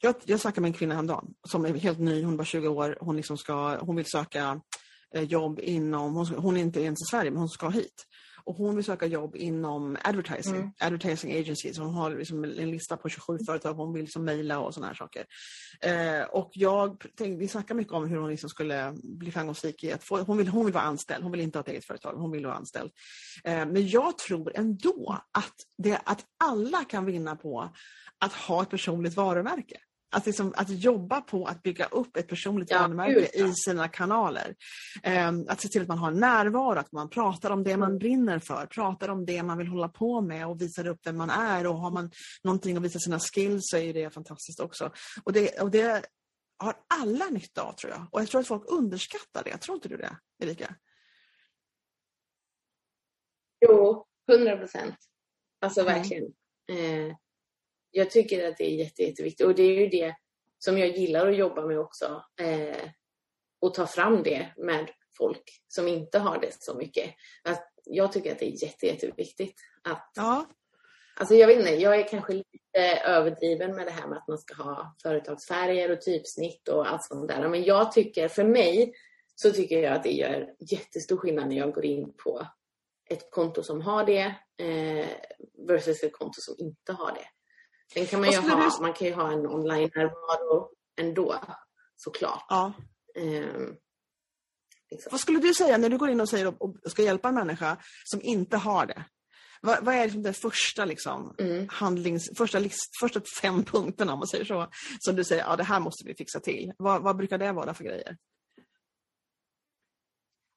[0.00, 2.96] Jag, jag snackade med en kvinna häromdagen som är helt ny, hon var 20 år,
[3.00, 4.60] hon, liksom ska, hon vill söka
[5.14, 8.06] eh, jobb inom, hon, hon är inte ens i Sverige men hon ska hit.
[8.46, 10.70] Och hon vill söka jobb inom advertising, mm.
[10.80, 11.78] advertising agencies.
[11.78, 14.94] Hon har liksom en lista på 27 företag hon vill liksom mejla och sådana här
[14.94, 15.26] saker.
[15.80, 19.92] Eh, och jag tänkte, vi snackar mycket om hur hon liksom skulle bli framgångsrik i
[19.92, 22.12] att få, hon vill, hon vill vara anställd, hon vill inte ha ett eget företag,
[22.12, 22.90] hon vill vara anställd.
[23.44, 27.70] Eh, men jag tror ändå att, det, att alla kan vinna på
[28.18, 29.76] att ha ett personligt varumärke.
[30.10, 34.54] Att, liksom, att jobba på att bygga upp ett personligt ja, varumärke i sina kanaler.
[35.28, 37.98] Um, att se till att man har närvaro, att man pratar om det man mm.
[37.98, 41.30] brinner för, pratar om det man vill hålla på med och visar upp vem man
[41.30, 41.66] är.
[41.66, 42.10] Och har man
[42.44, 44.92] någonting att visa sina skills så är det fantastiskt också.
[45.24, 46.06] Och det, och det
[46.58, 48.06] har alla nytta av tror jag.
[48.10, 49.58] Och jag tror att folk underskattar det.
[49.58, 50.74] Tror inte du det, Erika?
[53.60, 54.96] Jo, hundra procent.
[55.60, 55.94] Alltså mm.
[55.94, 56.24] verkligen.
[56.68, 57.16] Eh,
[57.96, 60.14] jag tycker att det är jätte, jätteviktigt och det är ju det
[60.58, 62.24] som jag gillar att jobba med också.
[62.40, 62.88] Eh,
[63.60, 67.14] och ta fram det med folk som inte har det så mycket.
[67.44, 69.60] Att jag tycker att det är jätte, jätteviktigt.
[69.82, 70.46] Att, ja.
[71.16, 74.38] Alltså jag vet inte, jag är kanske lite överdriven med det här med att man
[74.38, 77.48] ska ha företagsfärger och typsnitt och allt sånt där.
[77.48, 78.92] Men jag tycker, för mig,
[79.34, 82.46] så tycker jag att det gör jättestor skillnad när jag går in på
[83.10, 85.06] ett konto som har det eh,
[85.68, 87.26] versus ett konto som inte har det.
[87.94, 90.68] Sen kan man ju ha, man kan ju ha en online-närvaro
[91.00, 91.40] ändå.
[91.96, 92.44] såklart.
[92.48, 92.72] Ja.
[93.16, 93.76] Ehm,
[94.90, 95.08] liksom.
[95.10, 97.76] Vad skulle du säga när du går in och säger och ska hjälpa en människa
[98.04, 99.04] som inte har det?
[99.60, 101.68] Vad, vad är liksom den första liksom, Mm.
[101.70, 104.68] handlings, första, list, första fem punkterna om man säger så,
[104.98, 106.72] som du säger, ja det här måste vi fixa till.
[106.78, 108.16] Vad, vad brukar det vara för grejer?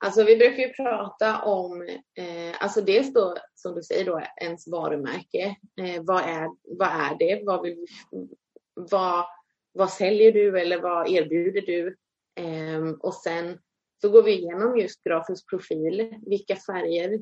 [0.02, 1.82] Alltså vi brukar ju prata om,
[2.18, 5.56] eh, alltså dels då som du säger då ens varumärke.
[5.82, 7.42] Eh, vad, är, vad är det?
[7.46, 7.86] Vad, vill,
[8.74, 9.26] vad,
[9.72, 11.98] vad säljer du eller vad erbjuder du?
[12.36, 13.60] Eh, och sen
[14.02, 16.16] så går vi igenom just grafisk profil.
[16.26, 17.20] Vilka färger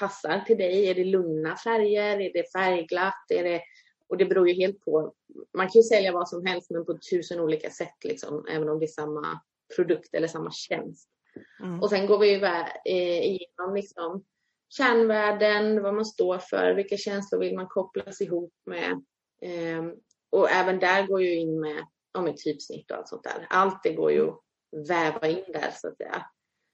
[0.00, 0.88] passar till dig?
[0.88, 2.20] Är det lugna färger?
[2.20, 3.30] Är det färgglatt?
[3.30, 3.62] Är det,
[4.08, 5.12] och det beror ju helt på.
[5.56, 8.78] Man kan ju sälja vad som helst men på tusen olika sätt liksom, även om
[8.78, 9.40] det är samma
[9.76, 11.08] produkt eller samma tjänst.
[11.60, 11.80] Mm.
[11.80, 12.34] Och sen går vi
[12.84, 14.24] eh, igenom liksom
[14.68, 19.02] kärnvärden, vad man står för, vilka känslor vill man kopplas ihop med.
[19.42, 19.94] Ehm,
[20.30, 23.46] och även där går ju in med, ja, med typsnitt och allt sånt där.
[23.50, 24.40] Allt det går ju att
[24.88, 26.26] väva in där så att säga.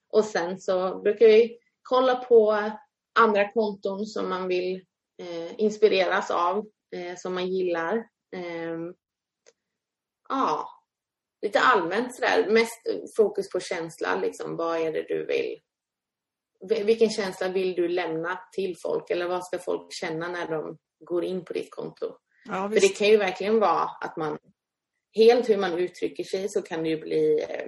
[0.09, 2.71] Och sen så brukar vi kolla på
[3.19, 4.75] andra konton som man vill
[5.19, 8.09] eh, inspireras av, eh, som man gillar.
[8.37, 8.95] Ehm,
[10.29, 10.69] ja,
[11.44, 12.80] lite allmänt sådär, mest
[13.16, 15.61] fokus på känsla, liksom vad är det du vill?
[16.70, 20.78] Vil- Vilken känsla vill du lämna till folk eller vad ska folk känna när de
[21.00, 22.16] går in på ditt konto?
[22.48, 24.38] Ja, För det kan ju verkligen vara att man,
[25.16, 27.66] helt hur man uttrycker sig så kan det ju bli eh,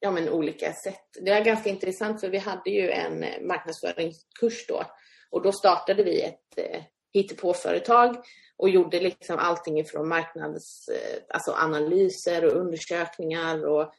[0.00, 1.04] ja, men olika sätt.
[1.24, 4.84] Det är ganska intressant för vi hade ju en marknadsföringskurs då
[5.30, 6.82] och då startade vi ett eh,
[7.16, 8.16] hittepåföretag
[8.56, 13.92] och gjorde liksom allting ifrån marknads, eh, alltså analyser och undersökningar och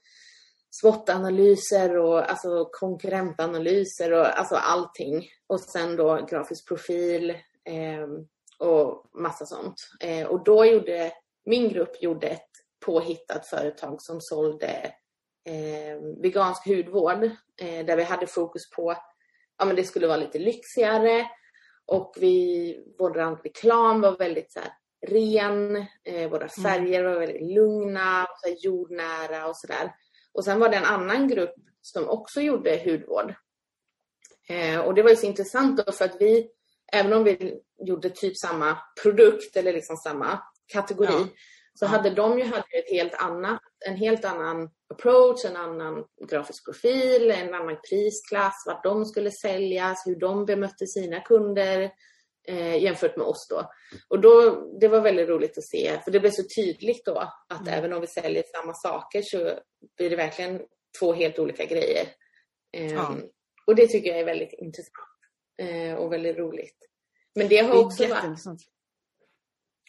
[0.70, 5.28] SWOT-analyser och alltså konkurrentanalyser och alltså allting.
[5.48, 7.30] Och sen då grafisk profil
[7.66, 8.08] eh,
[8.60, 9.76] och massa sånt.
[10.00, 11.12] Eh, och då gjorde
[11.46, 12.50] min grupp gjorde ett
[12.86, 14.94] påhittat företag som sålde
[15.46, 17.24] eh, vegansk hudvård
[17.62, 18.96] eh, där vi hade fokus på
[19.58, 21.28] ja men det skulle vara lite lyxigare
[21.88, 24.72] och vi, vår reklam var väldigt så här,
[25.08, 29.94] ren, eh, våra färger var väldigt lugna, så här, jordnära och sådär.
[30.34, 33.34] Och sen var det en annan grupp som också gjorde hudvård.
[34.50, 36.50] Eh, och det var ju så intressant då för att vi,
[36.94, 40.40] även om vi gjorde typ samma produkt eller liksom samma
[40.74, 41.28] kategori, Ja.
[41.80, 46.66] Så hade de ju hade ett helt annat, en helt annan approach, en annan grafisk
[46.66, 51.92] profil, en annan prisklass, vart de skulle säljas, hur de bemötte sina kunder
[52.48, 53.70] eh, jämfört med oss då.
[54.10, 57.18] Och då, det var väldigt roligt att se, för det blev så tydligt då
[57.50, 57.74] att Mm.
[57.74, 59.60] även om vi säljer samma saker så
[59.98, 60.62] blir det verkligen
[61.00, 62.06] två helt olika grejer.
[62.78, 63.16] Eh, Ja.
[63.68, 64.94] Och det tycker jag är väldigt intressant
[65.62, 66.78] eh, och väldigt roligt.
[67.36, 68.40] Men det har också varit.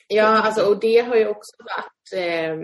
[0.09, 2.57] Ja, alltså, och det har ju också varit eh,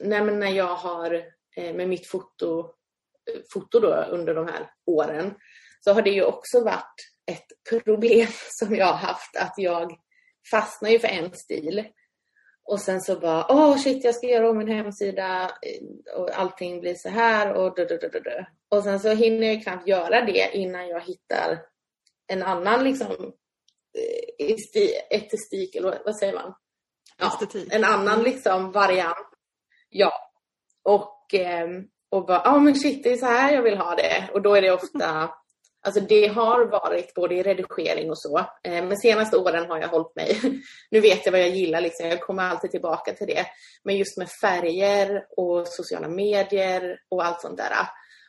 [0.00, 1.14] nej, men när jag har
[1.56, 2.70] eh, med mitt foto,
[3.52, 5.34] foto då under de här åren
[5.80, 6.94] så har det ju också varit
[7.26, 9.98] ett problem som jag har haft att jag
[10.50, 11.84] fastnar ju för en stil
[12.64, 16.80] och sen så bara åh shit jag ska göra om min hemsida eh, och allting
[16.80, 18.44] blir så här och dö, dö, dö, dö, dö.
[18.68, 21.58] och sen så hinner jag knappt göra det innan jag hittar
[22.26, 23.32] en annan liksom
[25.10, 26.54] estetik eller vad- säger man?
[27.18, 27.72] Ja, Estetik.
[27.72, 29.28] en annan liksom variant.
[29.88, 30.12] Ja.
[30.82, 33.94] Och, ehm, och bara, ja ah, men shit det är så här jag vill ha
[33.94, 34.30] det.
[34.32, 35.30] Och då är det ofta,
[35.86, 38.38] alltså det har varit både i redigering och så.
[38.38, 40.40] Eh, men senaste åren har jag hållit mig,
[40.90, 43.46] nu vet jag vad jag gillar liksom, jag kommer alltid tillbaka till det.
[43.84, 47.72] Men just med färger och sociala medier och allt sånt där.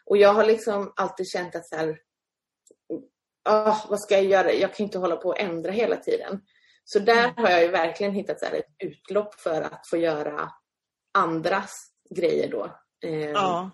[0.06, 1.98] Och jag har liksom alltid känt att så här,
[3.50, 4.52] ah, vad ska jag göra?
[4.54, 6.42] Jag kan inte hålla på och ändra hela tiden.
[6.84, 10.50] Så där har jag ju verkligen hittat så ett utlopp för att få göra
[11.14, 11.72] andras
[12.16, 12.66] grejer då.
[13.06, 13.72] Eh, Ja.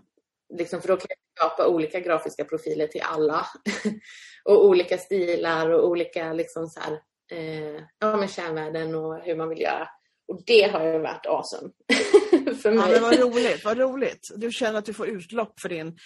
[0.54, 3.46] liksom, för då kan jag skapa olika grafiska profiler till alla.
[4.46, 7.02] och olika stilar och olika liksom så här,
[7.32, 9.90] eh, ja, men kärnvärden och hur man vill göra.
[10.28, 11.70] Och det har ju varit awesome
[12.62, 12.92] för Ja, mig.
[12.92, 14.28] men vad roligt, vad roligt.
[14.36, 15.98] Du känner att du får utlopp för din,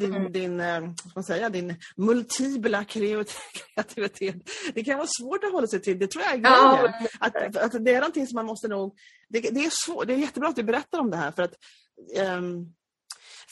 [0.00, 0.32] din, Mm.
[0.32, 0.80] din, eh,
[1.14, 3.36] man säga, din multibla kreat-
[3.74, 4.36] kreativitet.
[4.74, 6.56] Det kan vara svårt att hålla sig till, det tror jag är grejen.
[6.56, 8.94] Ja, att, att det är någonting som man måste nog...
[9.28, 11.52] Det, det, är svårt, det är jättebra att du berättar om det här för att
[12.16, 12.66] ehm,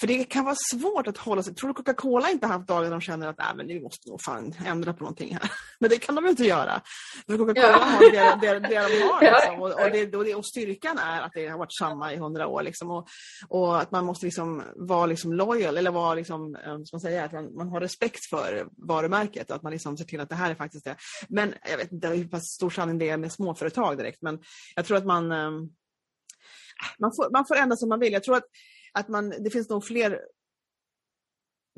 [0.01, 1.55] för det kan vara svårt att hålla sig...
[1.55, 4.55] Tror du Coca-Cola inte haft dagar de känner att Nej, men nu måste nog fan
[4.67, 5.51] ändra på någonting här?
[5.79, 6.83] Men det kan de ju inte göra.
[7.27, 7.79] För Coca-Cola Ja.
[7.79, 9.21] har det, det, det de har.
[9.37, 9.63] Liksom.
[9.63, 12.47] Och, och, det, och, det, och styrkan är att det har varit samma i hundra
[12.47, 12.63] år.
[12.63, 12.91] Liksom.
[12.91, 13.09] Och,
[13.49, 17.33] och att man måste liksom vara liksom loyal, eller vara liksom, eh, man säga, att
[17.33, 19.51] man, man har respekt för varumärket.
[19.51, 20.97] Att man liksom ser till att det här är faktiskt det.
[21.29, 24.23] Men jag vet inte hur stor sanning det är med småföretag direkt.
[24.23, 24.39] Men
[24.75, 25.33] jag tror att man...
[25.33, 25.69] ehm,
[26.99, 28.13] man, får, man får ändra som man vill.
[28.13, 28.45] Jag tror att,
[28.99, 30.21] att man, det finns nog fler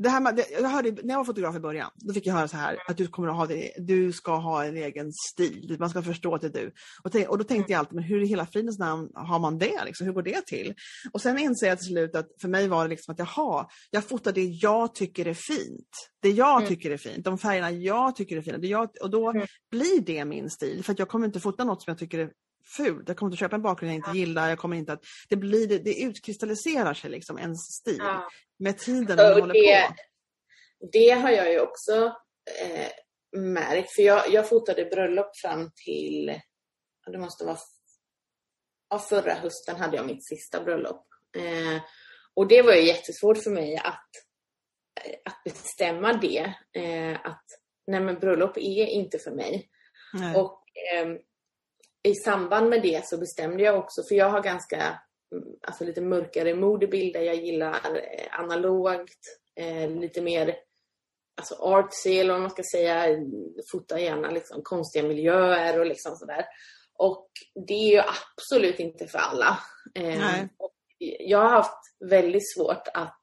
[0.03, 2.49] det här med, jag hörde, när jag var fotograf i början, då fick jag höra
[2.49, 5.91] så här att du kommer att ha det, du ska ha en egen stil, man
[5.91, 6.73] ska förstå att det är du.
[7.05, 9.59] Och, te, och då tänkte jag alltid, men hur i hela fridens namn har man
[9.59, 9.85] det?
[9.85, 10.07] Liksom?
[10.07, 10.75] Hur går det till?
[11.13, 14.05] Och sen inser jag till slut att för mig var det liksom att jaha, jag
[14.05, 16.11] fotar det jag tycker är fint.
[16.23, 16.69] Det jag mm.
[16.69, 18.59] tycker är fint, de färgerna jag tycker är fina.
[18.59, 19.47] Det jag, och då mm.
[19.71, 22.31] blir det min stil, för att jag kommer inte fota något som jag tycker är
[22.77, 23.09] fult.
[23.09, 24.49] Jag kommer inte köpa en bakgrund jag inte gillar.
[24.49, 28.29] Jag kommer inte att, det, blir, det, det utkristalliserar sig liksom, ens stil ja.
[28.59, 29.95] med tiden man håller det, på.
[30.93, 32.17] Det har jag ju också
[32.61, 32.89] eh,
[33.41, 33.95] märkt.
[33.95, 36.41] För jag, jag fotade bröllop fram till,
[37.13, 37.59] det måste vara,
[38.91, 41.07] ja, förra hösten hade jag mitt sista bröllop.
[41.37, 41.83] Eh,
[42.35, 44.11] och det var ju jättesvårt för mig att,
[45.25, 46.55] att bestämma det.
[46.73, 47.45] Eh, att
[47.87, 49.69] nej men bröllop är inte för mig.
[50.13, 50.37] Nej.
[50.37, 51.09] Och eh,
[52.09, 55.01] i samband med det så bestämde jag också, för jag har ganska
[55.63, 57.21] alltså lite mörkare modebilder.
[57.21, 59.19] Jag gillar eh, analogt,
[59.57, 60.57] eh, lite mer
[61.37, 63.07] alltså artsy eller vad man ska säga.
[63.73, 66.45] Fota gärna liksom konstiga miljöer och liksom sådär.
[66.95, 67.29] Och
[67.67, 69.59] det är ju absolut inte för alla.
[69.95, 70.45] Eh,
[71.21, 73.21] jag har haft väldigt svårt att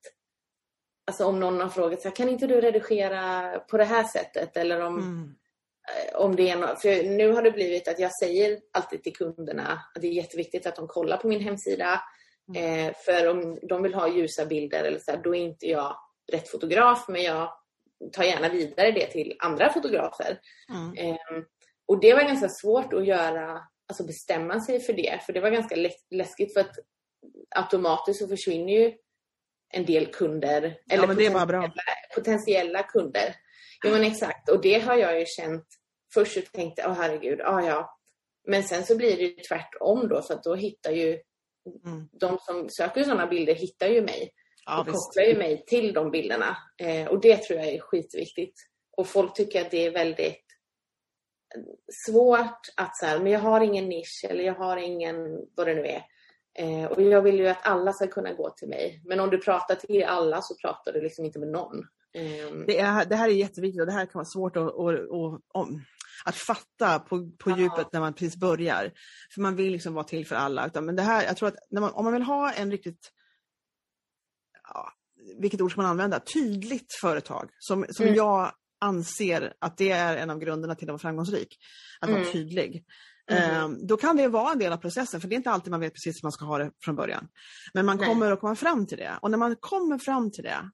[1.08, 4.58] Alltså om någon har frågat så här, kan inte du redigera på det här sättet?
[4.58, 5.36] Eller om, mm.
[5.88, 9.16] Eh, om det är något, för nu har det blivit att jag säger alltid till
[9.16, 12.02] kunderna att det är jätteviktigt att de kollar på min hemsida.
[12.56, 12.88] Mm.
[12.88, 15.98] Eh, för om de vill ha ljusa bilder eller så här, då är inte jag
[16.32, 17.50] rätt fotograf men jag
[18.14, 20.40] tar gärna vidare det till andra fotografer.
[20.70, 20.98] Mm.
[20.98, 21.44] Eh,
[21.88, 25.20] och det var ganska svårt att göra, alltså bestämma sig för det.
[25.26, 25.76] För det var ganska
[26.12, 26.76] läskigt för att
[27.56, 28.94] automatiskt så försvinner ju
[29.74, 30.78] en del kunder.
[30.92, 31.74] Eller ja, potentiella,
[32.16, 33.36] potentiella kunder.
[33.84, 34.50] Jo men exakt.
[34.50, 35.66] Och det har jag ju känt.
[36.14, 37.98] Först så tänkte jag, åh herregud, ja ja.
[38.48, 41.20] Men sen så blir det ju tvärtom då för att då hittar ju
[41.86, 42.10] mm.
[42.12, 44.32] de som söker sådana bilder hittar ju mig.
[44.66, 46.58] Ja, och kopplar ju mig till de bilderna.
[46.78, 48.60] Eh, och det tror jag är skitviktigt.
[48.98, 50.46] Och folk tycker att det är väldigt
[52.06, 55.16] svårt att så här, men jag har ingen nisch eller jag har ingen,
[55.56, 56.06] vad det nu är.
[56.58, 59.02] Eh, och jag vill ju att alla ska kunna gå till mig.
[59.06, 61.88] Men om du pratar till alla så pratar du liksom inte med någon.
[62.16, 62.66] Ehm.
[62.68, 64.96] Det, är, det här är jätteviktigt och det här kan vara svårt att, att,
[65.54, 65.68] att,
[66.26, 67.58] att fatta på, på ja.
[67.58, 68.92] djupet när man precis börjar.
[69.34, 70.72] För man vill liksom vara till för alla.
[70.82, 73.12] men det här, jag tror att man, om man vill ha en riktigt,
[74.64, 74.92] ja,
[75.40, 78.16] vilket ord ska man använda, tydligt företag som, som mm.
[78.16, 78.52] jag
[78.82, 81.58] anser att det är en av grunderna till att vara framgångsrik.
[82.00, 82.22] Att mm.
[82.22, 82.86] vara tydlig.
[83.32, 83.88] Mm.
[83.88, 85.94] Då kan det vara en del av processen, för det är inte alltid man vet
[85.94, 87.28] precis hur man ska ha det från början.
[87.74, 88.08] Men man Nej.
[88.08, 89.14] kommer att komma fram till det.
[89.22, 90.70] Och när man kommer fram till det,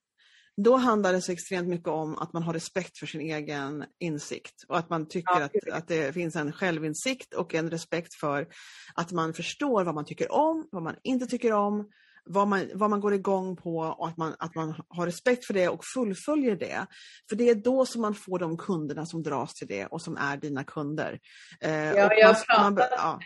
[0.58, 4.64] då handlar det så extremt mycket om att man har respekt för sin egen insikt
[4.68, 8.48] och att man tycker ja, att, att det finns en självinsikt och en respekt för
[8.96, 11.90] att man förstår vad man tycker om, vad man inte tycker om,
[12.26, 15.54] vad man, vad man går igång på och att man, att man har respekt för
[15.54, 16.88] det och fullföljer det.
[17.30, 20.18] För det är då som man får de kunderna som dras till det och som
[20.18, 21.20] är dina kunder.
[21.62, 23.20] Eh, ja, jag har pratat ja.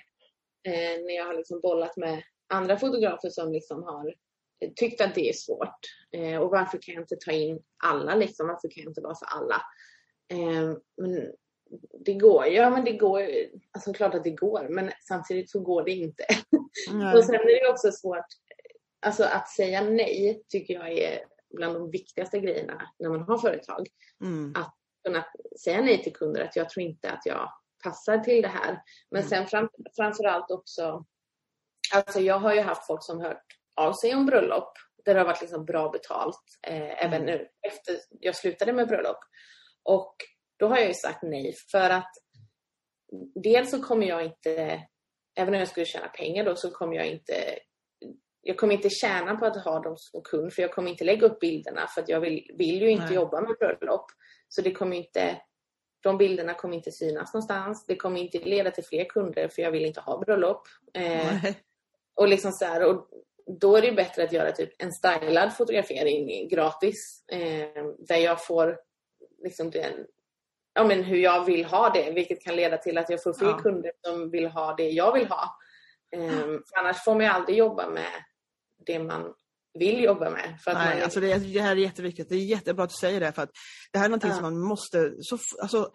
[0.67, 4.13] eh, när jag har liksom bollat med andra fotografer som liksom har
[4.75, 5.79] tyckt att det är svårt.
[6.11, 8.47] Eh, och varför kan jag inte ta in alla liksom?
[8.47, 9.61] Varför kan jag inte vara för alla?
[10.31, 11.31] Eh, men
[12.05, 13.27] det går, ja men det går,
[13.71, 16.25] alltså klart att det går, men samtidigt så går det inte.
[17.15, 18.25] och sen är det också svårt,
[19.05, 23.87] alltså att säga nej tycker jag är bland de viktigaste grejerna när man har företag.
[24.23, 24.53] Mm.
[24.55, 25.25] Att kunna
[25.63, 27.51] säga nej till kunder, att jag tror inte att jag
[27.83, 28.81] passar till det här.
[29.11, 29.29] Men mm.
[29.29, 31.05] sen fram, framförallt också,
[31.93, 34.73] alltså jag har ju haft folk som hört av sig om bröllop
[35.05, 37.25] där det har varit liksom bra betalt eh, även mm.
[37.25, 39.19] nu efter jag slutade med bröllop.
[39.83, 40.15] Och
[40.59, 42.11] då har jag ju sagt nej för att
[43.43, 44.81] dels så kommer jag inte,
[45.35, 47.59] även om jag skulle tjäna pengar då, så kommer jag inte
[48.47, 51.27] jag kommer inte tjäna på att ha dem som kund för jag kommer inte lägga
[51.27, 53.15] upp bilderna för att jag vill, vill ju inte nej.
[53.15, 54.05] jobba med bröllop.
[54.47, 55.41] Så det kommer inte,
[56.03, 57.85] de bilderna kommer inte synas någonstans.
[57.87, 60.61] Det kommer inte leda till fler kunder för jag vill inte ha bröllop.
[60.93, 61.43] Eh,
[62.15, 63.09] och liksom så här, och
[63.47, 67.23] då är det bättre att göra typ en stylad fotografering gratis.
[67.31, 68.77] Eh, där jag får
[69.43, 69.93] liksom den,
[70.73, 72.11] ja, men hur jag vill ha det.
[72.11, 73.57] Vilket kan leda till att jag får fler ja.
[73.57, 75.57] kunder som vill ha det jag vill ha.
[76.15, 78.11] Eh, för annars får man aldrig jobba med
[78.85, 79.33] det man
[79.79, 80.57] vill jobba med.
[80.63, 81.03] För att Nej, man...
[81.03, 82.29] alltså det, det, här är jätteviktigt.
[82.29, 83.31] Det är jättebra att du säger det.
[83.31, 83.51] För att
[83.91, 84.35] det här är någonting ja.
[84.35, 85.13] som man måste...
[85.19, 85.91] Så, alltså,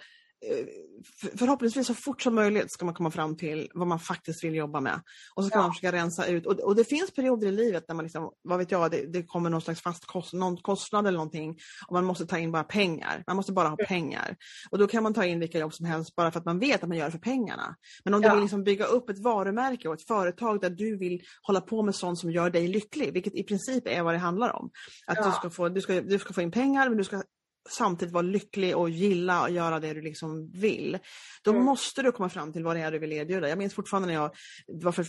[1.38, 4.80] förhoppningsvis så fort som möjligt ska man komma fram till vad man faktiskt vill jobba
[4.80, 5.00] med.
[5.34, 5.62] Och så ska ja.
[5.62, 6.46] man försöka rensa ut.
[6.46, 9.22] Och, och, det finns perioder i livet när man liksom, vad vet jag, det, det
[9.22, 12.64] kommer någon slags fast kost, någon kostnad eller någonting och man måste ta in bara
[12.64, 13.24] pengar.
[13.26, 14.36] Man måste bara ha pengar.
[14.70, 16.82] Och då kan man ta in vilka jobb som helst bara för att man vet
[16.82, 17.76] att man gör det för pengarna.
[18.04, 18.28] Men om ja.
[18.28, 21.82] du vill liksom bygga upp ett varumärke och ett företag där du vill hålla på
[21.82, 24.70] med sånt som gör dig lycklig, vilket i princip är vad det handlar om.
[25.06, 25.26] Att ja.
[25.26, 27.22] du, ska få, du, ska, du ska få in pengar men du ska
[27.68, 30.98] samtidigt vara lycklig och gilla och göra det du liksom vill.
[31.44, 31.64] Då mm.
[31.64, 33.48] måste du komma fram till vad det är du vill erbjuda.
[33.48, 34.30] Jag minns fortfarande när jag,
[34.66, 35.06] det var för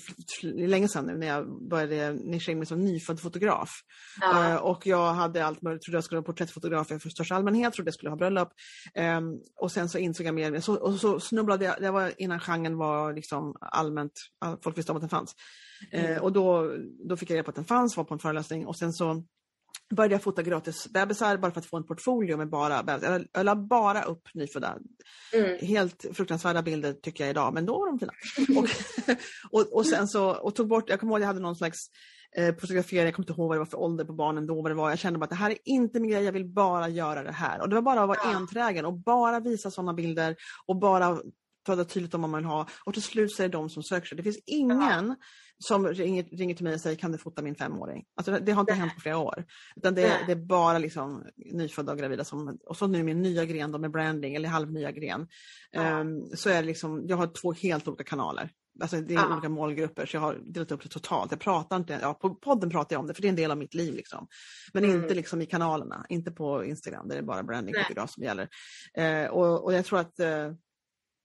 [0.67, 3.69] länge sedan nu när jag började nischa in mig som nyfödd fotograf.
[4.21, 4.53] Ja.
[4.53, 7.87] Uh, och jag hade allt möjligt, trodde jag skulle vara porträttfotograf för största allmänhet, trodde
[7.87, 8.49] jag skulle ha bröllop.
[8.95, 12.39] Um, och sen så insåg jag mer, så, och så snubblade jag, det var innan
[12.39, 14.13] genren var liksom allmänt,
[14.63, 15.35] folk visste om att den fanns.
[15.91, 16.21] Mm.
[16.21, 16.75] Och då,
[17.09, 19.23] då fick jag reda på att den fanns, var på en föreläsning och sen så
[19.95, 23.25] började jag fota gratis bebisar bara för att få en portfolio med bara bebisar.
[23.31, 24.77] Jag la bara upp nyfödda.
[25.33, 25.57] Mm.
[25.67, 28.13] Helt fruktansvärda bilder tycker jag idag, men då var de fina.
[28.59, 28.69] och,
[29.59, 31.79] och, och sen så, och tog bort, jag kommer ihåg jag hade någon slags
[32.35, 34.71] eh, fotografering, jag kommer inte ihåg vad det var för ålder på barnen då, vad
[34.71, 34.89] det var.
[34.89, 37.31] Jag kände bara att det här är inte min grej, jag vill bara göra det
[37.31, 37.61] här.
[37.61, 38.35] Och det var bara att vara ja.
[38.35, 41.17] enträgen och bara visa sådana bilder och bara
[41.65, 42.67] prata tydligt om vad man vill ha.
[42.85, 44.17] Och till slut så är det de som söker sig.
[44.17, 45.15] Det finns ingen ja
[45.63, 48.05] som ringer, ringer till mig och säger kan du fota min femåring?
[48.15, 49.45] Alltså, det har inte hänt på flera år.
[49.75, 53.45] Utan det, det är bara liksom nyfödda och gravida som, och så nu min nya
[53.45, 55.27] gren då med branding eller halvnya gren.
[55.77, 58.49] Um, så är liksom, jag har två helt olika kanaler.
[58.81, 59.33] Alltså det är ja.
[59.33, 61.31] olika målgrupper så jag har delat upp det totalt.
[61.31, 63.51] Jag pratar inte, ja, på podden pratar jag om det för det är en del
[63.51, 63.93] av mitt liv.
[63.93, 64.27] Liksom.
[64.73, 65.01] Men mm.
[65.01, 68.49] inte liksom i kanalerna, inte på Instagram där det är bara branding och som gäller.
[68.99, 70.55] Uh, och, och jag tror att uh,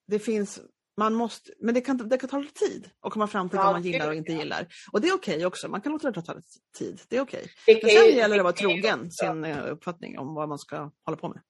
[0.08, 0.60] det finns
[0.96, 3.64] man måste, men det kan, det kan ta lite tid att komma fram till ja,
[3.64, 4.38] vad man gillar och inte ja.
[4.38, 4.66] gillar.
[4.92, 6.34] Och det är okej okay också, man kan låta det ta
[6.78, 7.00] tid.
[7.08, 7.46] Det är okej.
[7.66, 7.80] Okay.
[7.82, 11.16] Men sen gäller det att vara trogen sin eh, uppfattning om vad man ska hålla
[11.16, 11.42] på med.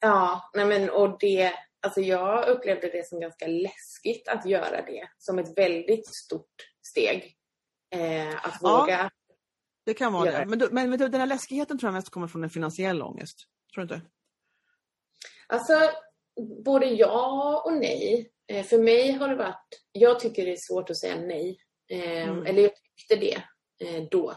[0.00, 5.08] Ja, nej men och det, alltså jag upplevde det som ganska läskigt att göra det.
[5.18, 7.36] Som ett väldigt stort steg.
[7.94, 9.10] Eh, att ja, våga.
[9.84, 10.46] Det kan vara det.
[10.46, 13.38] Men, du, men, men den här läskigheten tror jag mest kommer från en finansiell ångest.
[13.74, 14.06] Tror du inte?
[15.46, 15.74] Alltså,
[16.64, 18.30] både ja och nej.
[18.50, 21.58] Eh, för mig har det varit, jag tycker det är svårt att säga nej.
[21.92, 22.46] Eh, mm.
[22.46, 23.42] Eller jag tyckte det
[23.86, 24.34] eh, då.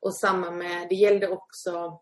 [0.00, 2.00] Och samma med, det gällde också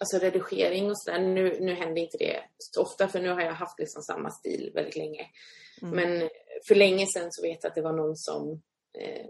[0.00, 1.18] alltså redigering och sådär.
[1.18, 4.70] Nu, nu händer inte det så ofta för nu har jag haft liksom samma stil
[4.74, 5.26] väldigt länge.
[5.82, 5.96] Mm.
[5.96, 6.30] Men
[6.68, 8.62] för länge sedan så vet jag att det var någon som
[8.98, 9.26] eh,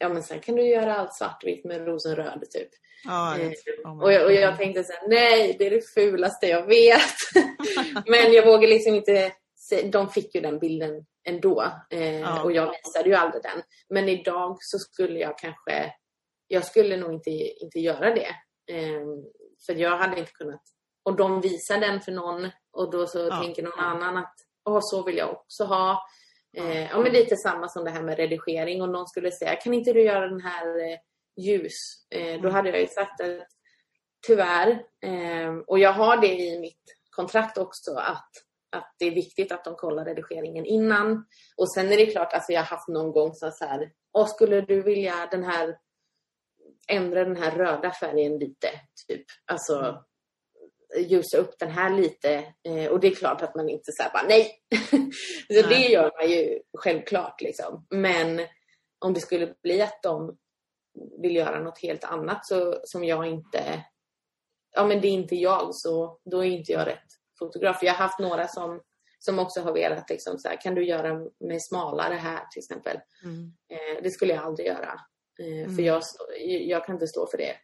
[0.00, 2.68] Ja men sen kan du göra allt svartvitt med rosenröd typ.
[3.08, 3.52] Ah, eh,
[3.84, 7.14] oh och, jag, och jag tänkte så här, nej det är det fulaste jag vet.
[8.06, 9.32] men jag vågar liksom inte
[9.92, 12.42] de fick ju den bilden ändå eh, ja.
[12.42, 13.62] och jag visade ju aldrig den.
[13.88, 15.92] Men idag så skulle jag kanske,
[16.48, 18.34] jag skulle nog inte, inte göra det.
[18.72, 19.02] Eh,
[19.66, 20.62] för jag hade inte kunnat,
[21.02, 23.42] och de visar den för någon och då så ja.
[23.42, 24.34] tänker någon annan att
[24.68, 26.02] Åh, så vill jag också ha.
[26.56, 28.82] Eh, ja, men lite samma som det här med redigering.
[28.82, 30.98] Och någon skulle säga, kan inte du göra den här eh,
[31.36, 31.74] ljus?
[32.10, 32.54] Eh, då mm.
[32.54, 33.46] hade jag ju sagt att
[34.26, 34.70] tyvärr,
[35.02, 38.30] eh, och jag har det i mitt kontrakt också, att
[38.70, 41.26] att det är viktigt att de kollar redigeringen innan.
[41.56, 44.28] Och sen är det klart, alltså jag har haft någon gång så, så här, och
[44.28, 45.76] skulle du vilja den här
[46.88, 48.68] ändra den här röda färgen lite,
[49.08, 49.26] typ.
[49.44, 49.78] Alltså
[50.94, 51.08] mm.
[51.08, 52.54] ljusa upp den här lite.
[52.68, 54.50] Eh, och det är klart att man inte säger bara nej.
[55.62, 57.86] så det gör man ju självklart liksom.
[57.90, 58.40] Men
[58.98, 60.38] om det skulle bli att de
[61.22, 63.84] vill göra något helt annat så, som jag inte,
[64.76, 67.82] ja men det är inte jag så då är inte jag rätt fotograf.
[67.82, 68.80] Jag har haft några som,
[69.18, 73.00] som också har velat liksom så här, kan du göra mig smalare här till exempel.
[73.24, 73.52] Mm.
[73.68, 75.00] Eh, det skulle jag aldrig göra.
[75.40, 75.76] Eh, mm.
[75.76, 76.02] För jag,
[76.46, 77.56] jag kan inte stå för det.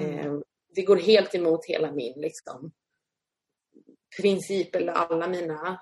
[0.00, 0.18] Mm.
[0.18, 0.40] Eh,
[0.74, 2.72] det går helt emot hela min liksom,
[4.20, 5.80] princip eller alla mina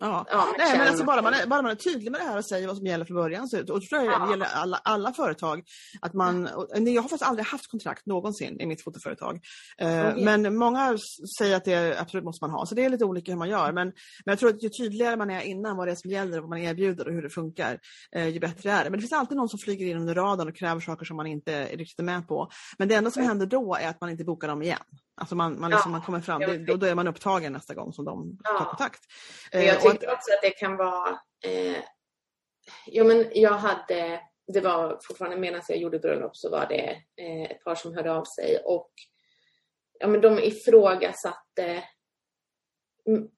[0.00, 2.38] Ja, ja Nej, men alltså bara, man är, bara man är tydlig med det här
[2.38, 3.48] och säger vad som gäller från början.
[3.48, 4.18] Så, och tror jag ja.
[4.18, 5.64] det gäller alla, alla företag.
[6.00, 9.40] Att man, och, jag har faktiskt aldrig haft kontrakt någonsin i mitt fotoföretag.
[9.78, 10.24] Eh, okay.
[10.24, 10.98] Men många
[11.38, 12.66] säger att det absolut måste man ha.
[12.66, 13.72] Så det är lite olika hur man gör.
[13.72, 13.86] Men,
[14.24, 16.50] men jag tror att ju tydligare man är innan vad det är som gäller, vad
[16.50, 17.78] man erbjuder och hur det funkar,
[18.16, 18.90] eh, ju bättre är det.
[18.90, 21.26] Men det finns alltid någon som flyger in under radarn och kräver saker som man
[21.26, 22.50] inte är riktigt med på.
[22.78, 24.78] Men det enda som händer då är att man inte bokar dem igen.
[25.20, 27.74] Alltså man, man, liksom, ja, man kommer fram, det, då, då, är man upptagen nästa
[27.74, 28.58] gång som de ja.
[28.58, 29.00] tar kontakt.
[29.52, 31.18] Men jag eh, tycker också att det kan vara...
[31.44, 31.76] Eh,
[32.86, 34.20] ja, men jag hade...
[34.52, 36.90] Det var fortfarande medan jag gjorde bröllop så var det
[37.22, 38.90] eh, ett par som hörde av sig och
[39.98, 41.84] ja, men de ifrågasatte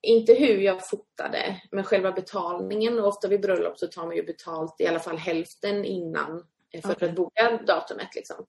[0.02, 2.98] inte hur jag fotade, men själva betalningen.
[2.98, 6.82] Och ofta vid bröllop så tar man ju betalt i alla fall hälften innan eh,
[6.82, 7.08] för okay.
[7.08, 8.14] att boka datumet.
[8.14, 8.46] Liksom.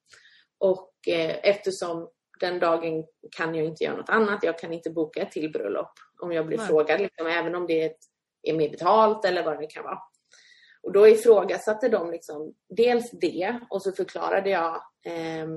[0.57, 2.09] Och eh, eftersom
[2.39, 3.05] den dagen
[3.37, 4.43] kan jag inte göra något annat.
[4.43, 5.91] Jag kan inte boka ett till bröllop.
[6.21, 6.67] om jag blir Nej.
[6.67, 7.99] frågad, liksom, även om det är, ett,
[8.43, 9.99] är mer betalt eller vad det kan vara.
[10.81, 14.75] Och då ifrågasatte de liksom, dels det och så förklarade jag
[15.05, 15.47] eh,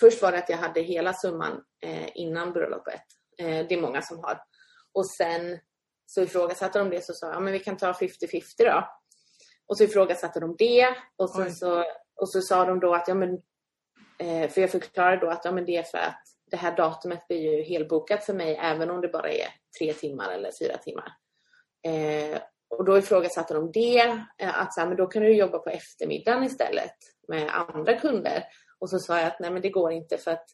[0.00, 3.02] Först var det att jag hade hela summan eh, innan bröllopet.
[3.38, 4.42] Eh, det är många som har.
[4.92, 5.58] Och sen
[6.06, 8.88] så ifrågasatte de det så sa jag, ja, men vi kan ta 50-50 då.
[9.66, 11.84] Och så ifrågasatte de det och, så,
[12.14, 13.42] och så sa de då att, ja men,
[14.18, 17.28] eh, för jag förklarade då att ja, men det är för att det här datumet
[17.28, 19.48] blir ju helbokat för mig även om det bara är
[19.78, 21.12] tre timmar eller fyra timmar.
[21.86, 23.98] Eh, och då ifrågasatte de det,
[24.38, 26.94] eh, att så här, men då kan du jobba på eftermiddagen istället
[27.28, 28.44] med andra kunder.
[28.78, 30.46] Och så sa jag att nej men det går inte för att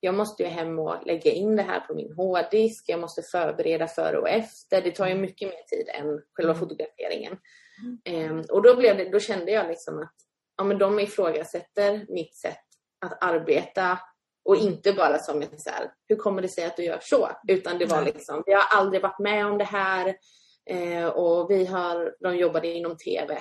[0.00, 2.84] jag måste ju hem och lägga in det här på min hårddisk.
[2.88, 4.82] Jag måste förbereda före och efter.
[4.82, 7.38] Det tar ju mycket mer tid än själva fotograferingen.
[8.04, 10.14] Ehm, och då, blev det, då kände jag liksom att
[10.56, 12.69] ja, men de ifrågasätter mitt sätt
[13.06, 13.98] att arbeta
[14.44, 17.30] och inte bara som en så här, hur kommer det sig att du gör så?
[17.48, 18.12] Utan det var Nej.
[18.14, 20.16] liksom, jag har aldrig varit med om det här
[20.70, 23.38] eh, och vi har, de jobbade inom TV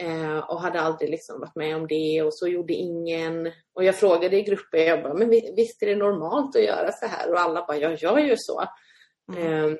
[0.00, 3.52] eh, och hade aldrig liksom varit med om det och så gjorde ingen.
[3.74, 6.92] Och jag frågade i grupper, jag bara, men vi- visst är det normalt att göra
[6.92, 7.32] så här?
[7.32, 8.64] Och alla bara, jag gör ju så.
[9.36, 9.64] Mm.
[9.64, 9.78] Ehm,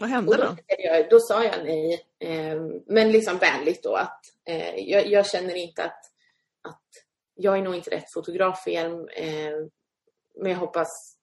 [0.00, 0.56] Vad hände då, då?
[0.78, 5.54] jag, då sa jag nej, eh, men liksom vänligt då att eh, jag, jag känner
[5.54, 6.00] inte att
[7.40, 8.84] jag är nog inte rätt fotograf för er,
[9.16, 9.52] eh,
[10.40, 11.18] men jag hoppas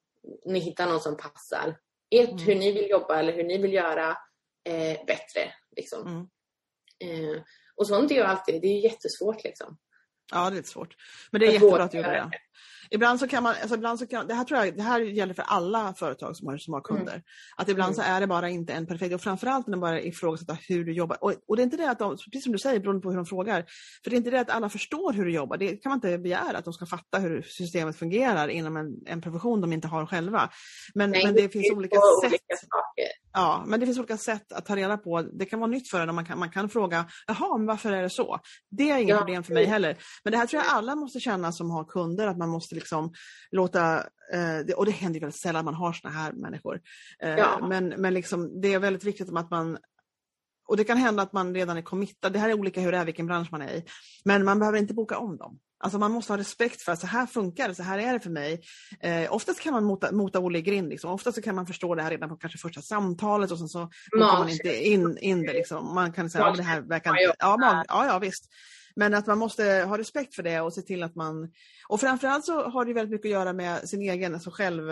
[0.45, 1.77] ni hittar någon som passar
[2.09, 2.43] ert, Mm.
[2.43, 4.17] hur ni vill jobba eller hur ni vill göra
[4.69, 5.53] eh, bättre.
[5.75, 6.07] Liksom.
[7.01, 7.35] Mm.
[7.35, 7.41] Eh,
[7.75, 9.77] och sånt är ju alltid, det är jättesvårt liksom.
[10.31, 10.95] Ja, det är svårt.
[11.31, 12.37] Men det är Att jättebra att du gjorde göra det.
[12.89, 15.33] Ibland så kan man, alltså ibland så kan, det här tror jag, det här gäller
[15.33, 17.23] för alla företag som har, som har kunder.
[17.57, 20.57] Att ibland så är det bara inte en perfekt, och framförallt när de bara ifrågasätter
[20.67, 21.17] hur du jobbar.
[21.23, 23.17] Och, och det är inte det att de, precis som du säger, beroende på hur
[23.17, 23.65] de frågar,
[24.03, 25.57] för det är inte det att alla förstår hur du jobbar.
[25.57, 29.21] Det kan man inte begära, att de ska fatta hur systemet fungerar inom en, en
[29.21, 30.49] profession de inte har själva.
[30.93, 32.27] Men, Nej, men det finns är olika sätt.
[32.27, 33.24] olika saker.
[33.35, 35.21] Ja, men det finns olika sätt att ta reda på.
[35.21, 37.91] Det kan vara nytt för en och man kan, man kan fråga, jaha, men varför
[37.93, 38.39] är det så?
[38.69, 39.97] Det är inget Ja, problem för mig heller.
[40.23, 43.13] Men det här tror jag alla måste känna som har kunder, att man måste liksom
[43.51, 43.97] låta,
[44.33, 46.81] eh, och det händer väldigt sällan man har såna här människor.
[47.23, 47.67] Eh, Ja.
[47.67, 49.77] Men, men liksom, det är väldigt viktigt att man
[50.67, 52.97] och det kan hända att man redan är committad, det här är olika hur det
[52.97, 53.83] är, vilken bransch man är i.
[54.25, 55.59] Men man behöver inte boka om dem.
[55.77, 58.19] Alltså man måste ha respekt för att så här funkar det, så här är det
[58.19, 58.61] för mig.
[58.99, 61.11] Eh, oftast kan man mota, mota Olle i grind, liksom.
[61.11, 63.89] oftast så kan man förstå det här redan på kanske första samtalet och sen så
[64.11, 65.53] botar man inte in, in det.
[65.53, 65.95] Liksom.
[65.95, 67.35] Man kan säga, ja, det här verkar inte...
[67.39, 68.45] Ja, mag, ja, ja, visst.
[68.95, 71.51] Men att man måste ha respekt för det och se till att man...
[71.87, 74.89] Och framförallt så har det väldigt mycket att göra med sin egen alltså själv,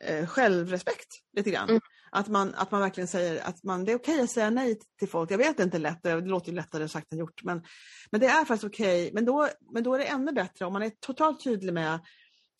[0.00, 1.08] eh, självrespekt.
[1.36, 1.68] Lite grann.
[1.68, 1.80] Mm.
[2.10, 5.08] Att, man, att man verkligen säger att man, det är okej att säga nej till
[5.08, 5.30] folk.
[5.30, 7.42] Jag vet att det inte är lätt, det låter ju lättare sagt än gjort.
[7.44, 7.62] Men,
[8.10, 9.10] men det är faktiskt okej.
[9.14, 12.00] Men, då, men då är det ännu bättre om man är totalt tydlig med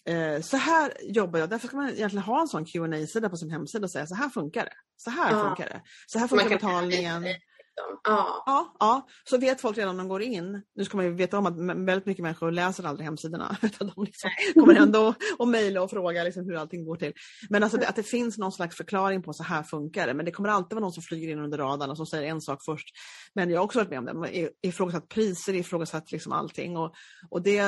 [0.07, 1.51] Eh, så här jobbar jag.
[1.51, 4.15] Därför ska man egentligen ha en sån qa sida på sin hemsida och säga så
[4.15, 4.73] här funkar det.
[4.97, 5.45] Så här Ja.
[5.45, 5.83] funkar det.
[6.07, 7.25] Så här Man funkar kan- betalningen.
[7.75, 8.01] Liksom.
[8.05, 8.43] Ja.
[8.47, 10.63] Ja, ja, så vet folk redan när de går in.
[10.75, 13.57] Nu ska man ju veta om att väldigt mycket människor läser aldrig hemsidorna.
[13.63, 17.13] Utan de liksom kommer ändå och mejla och fråga liksom hur allting går till.
[17.51, 20.15] Men alltså det, att det finns någon slags förklaring på så här funkar det.
[20.15, 22.41] Men det kommer alltid vara någon som flyger in under radarn och som säger en
[22.41, 22.89] sak först.
[23.35, 24.15] Men jag har också varit med om det.
[24.15, 24.29] Man
[24.63, 26.77] Ifrågasatt priser, ifrågasatt liksom allting.
[26.77, 26.95] Och,
[27.31, 27.61] och det,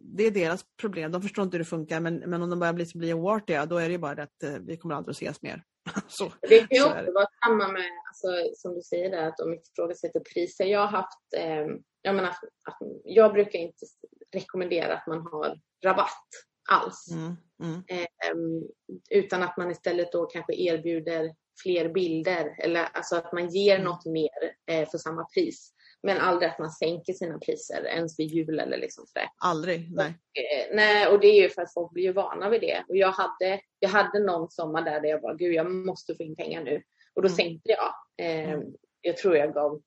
[0.00, 1.12] det är deras problem.
[1.12, 2.00] De förstår inte hur det funkar.
[2.00, 4.42] Men, men om de börjar bli, bli oartiga, då är det ju bara det att
[4.42, 5.62] eh, vi kommer aldrig att ses mer.
[6.08, 6.32] så.
[6.40, 10.20] Det kan ju också vara samma med, alltså, som du säger där, att de ifrågasätter
[10.34, 10.64] priser.
[10.64, 11.66] Jag har haft, eh,
[12.02, 13.86] jag menar, att jag brukar inte
[14.32, 16.28] rekommendera att man har rabatt
[16.70, 17.10] alls.
[17.10, 17.84] Mm, mm.
[17.88, 18.62] Ehm,
[19.10, 23.84] utan att man istället då kanske erbjuder fler bilder eller alltså att man ger Mm.
[23.84, 25.73] något mer eh, för samma pris.
[26.06, 29.28] Men aldrig att man sänker sina priser ens vid jul eller liksom sådär.
[29.38, 30.06] Aldrig, nej.
[30.08, 32.84] Eh, nej, och det är ju för att folk blir ju vana vid det.
[32.88, 36.22] Och jag hade, jag hade någon sommar där, där jag bara, gud jag måste få
[36.22, 36.82] in pengar nu.
[37.14, 37.36] Och då Mm.
[37.36, 37.94] sänkte jag.
[38.26, 38.66] Eh, Mm.
[39.00, 39.82] Jag tror jag gav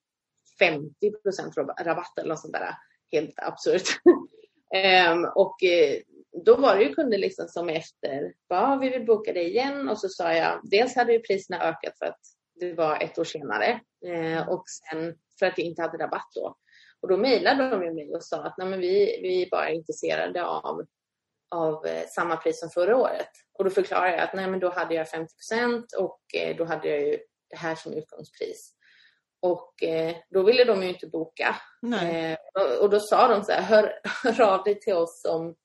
[0.59, 1.11] 50
[1.83, 2.75] rabatt eller något sånt där.
[3.11, 3.83] Helt absurt.
[4.75, 5.99] Ehm, och eh,
[6.45, 9.89] då var det ju kunder liksom som efter, bara, vi vill boka dig igen.
[9.89, 12.19] Och så sa jag, dels hade ju priserna ökat för att
[12.59, 13.79] det var ett år senare.
[14.05, 16.55] Eh, och sen för att jag inte hade rabatt då.
[17.01, 20.45] Och då mejlade de mig och sa att Nej, men vi, vi är bara intresserade
[20.45, 20.85] av,
[21.49, 23.29] av eh, samma pris som förra året.
[23.53, 26.87] Och då förklarade jag att nej, men då hade jag 50% och eh, då hade
[26.87, 27.17] jag ju
[27.49, 28.73] det här som utgångspris.
[29.39, 31.55] Och eh, då ville de ju inte boka.
[32.03, 35.55] Eh, och, och då sa de så här, hör, hör av dig till oss om,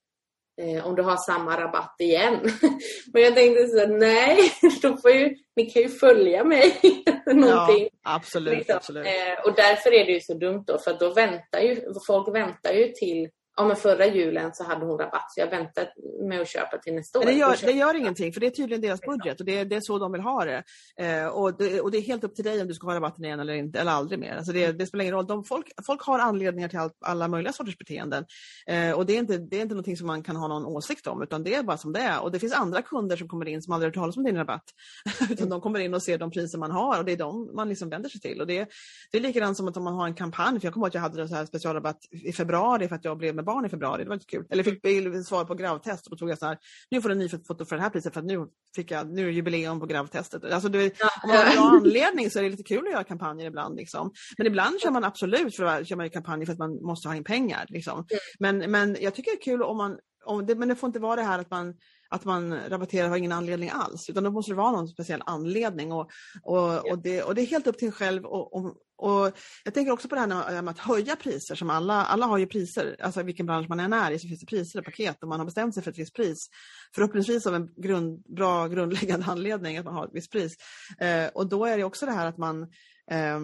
[0.60, 2.40] eh, om du har samma rabatt igen.
[3.12, 4.38] Men jag tänkte så nej,
[4.82, 6.76] då får ju, ni kan ju följa mig.
[7.26, 7.88] Någonting.
[8.04, 8.76] Ja, absolut, Liksom.
[8.76, 9.06] absolut.
[9.06, 12.72] Eh, och därför är det ju så dumt då, för då väntar ju folk väntar
[12.72, 15.88] ju till ja men förra julen så hade hon rabatt så jag väntar
[16.28, 17.24] med att köpa till nästa år.
[17.24, 19.76] Det gör, det gör ingenting för det är tydligen deras budget och det är, det
[19.76, 20.62] är så de vill ha det.
[20.96, 21.80] Eh, och det.
[21.80, 23.80] Och det är helt upp till dig om du ska ha rabatten igen eller inte
[23.80, 24.36] eller aldrig mer.
[24.36, 25.26] Alltså det, det spelar ingen roll.
[25.26, 28.24] De, folk, folk har anledningar till all, alla möjliga sorters beteenden.
[28.66, 31.06] Eh, och det är, inte, det är inte någonting som man kan ha någon åsikt
[31.06, 32.22] om utan det är bara som det är.
[32.22, 34.64] Och det finns andra kunder som kommer in som aldrig hört talas om din rabatt.
[35.30, 37.68] utan de kommer in och ser de priser man har och det är de man
[37.68, 38.40] liksom vänder sig till.
[38.40, 38.68] Och det,
[39.12, 40.60] det är likadant som att om man har en kampanj.
[40.60, 43.04] För jag kommer ihåg att jag hade en så här specialrabatt i februari för att
[43.04, 44.02] jag blev med barn i februari.
[44.02, 44.46] Det var lite kul.
[44.50, 46.58] Eller fick svar på gravtest och då tog jag så här,
[46.90, 49.12] nu får du en nyfött foto för det här priset för att nu, fick jag,
[49.12, 50.44] nu är det jubileum på gravtestet.
[50.44, 53.04] Alltså det, om man har en bra anledning så är det lite kul att göra
[53.04, 53.76] kampanjer ibland.
[53.76, 54.12] Liksom.
[54.38, 57.16] Men ibland kör man absolut för att, kör man kampanjer för att man måste ha
[57.16, 57.66] in pengar.
[57.68, 58.06] Liksom.
[58.38, 60.98] Men, men jag tycker det är kul om man om det, men det får inte
[60.98, 61.74] vara det här att man,
[62.12, 65.92] att man rabatterar av ingen anledning alls, utan då måste det vara någon speciell anledning.
[65.92, 66.10] Och,
[66.42, 68.24] och, och, det, och det är helt upp till en själv.
[68.24, 69.32] Och, och, och
[69.64, 72.46] jag tänker också på det här med att höja priser, som alla, alla har ju
[72.46, 75.28] priser, alltså vilken bransch man än är i så finns det priser och paket och
[75.28, 76.48] man har bestämt sig för ett visst pris.
[76.94, 80.56] Förhoppningsvis av en grund, bra grundläggande anledning att man har ett visst pris.
[81.00, 82.62] Eh, och då är det också det här att man
[83.10, 83.40] eh,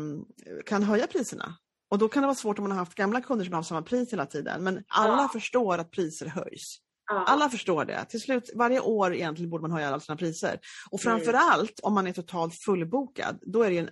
[0.67, 1.55] kan höja priserna.
[1.91, 3.69] Och då kan det vara svårt om man har haft gamla kunder som har haft
[3.69, 4.65] samma pris hela tiden.
[4.65, 5.31] Men alla ja.
[5.33, 6.79] förstår att priser höjs.
[7.09, 7.25] Ja.
[7.27, 8.05] Alla förstår det.
[8.05, 10.59] Till slut, varje år egentligen borde man höja alla sina priser.
[10.91, 11.19] Och mm.
[11.19, 11.83] framförallt mm.
[11.83, 13.91] om man är totalt fullbokad, då är det en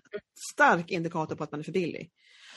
[0.54, 2.10] stark indikator på att man är för billig.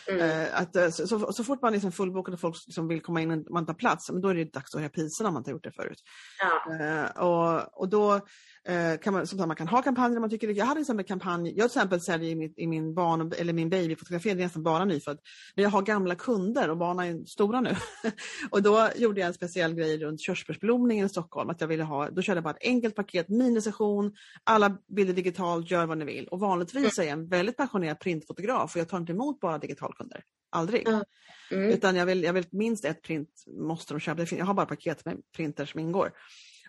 [0.08, 0.22] Mm.
[0.22, 3.02] Uh, att, uh, så, så, så, fort man är liksom fullbokad och folk liksom vill
[3.02, 5.34] komma in och man tar plats, men då är det dags att höja priserna om
[5.34, 6.02] man inte har gjort det förut.
[6.40, 6.74] Ja.
[6.74, 8.22] Uh, och, och då
[8.59, 8.59] Eh,
[9.02, 11.72] kan man, som sagt, man kan ha kampanjer man tycker Jag hade en kampanj, jag
[11.72, 14.86] till exempel säljer i, mitt, i min barn eller min babyfotografering, det är nästan bara
[14.86, 15.20] nyfödd.
[15.56, 17.76] Men jag har gamla kunder och barnen är stora nu.
[18.50, 21.50] och då gjorde jag en speciell grej runt körsbärsblomningen i Stockholm.
[21.50, 25.72] Att jag ville ha, då körde jag bara ett enkelt paket, minisession, alla bilder digitalt,
[25.72, 26.28] gör vad ni vill.
[26.28, 30.24] Och vanligtvis är jag en väldigt passionerad printfotograf och jag tar inte emot bara digitalkunder.
[30.52, 30.88] Aldrig.
[30.88, 31.70] Mm.
[31.70, 34.26] Utan jag vill, jag vill minst ett print måste de köpa.
[34.36, 36.12] Jag har bara paket med printer som ingår.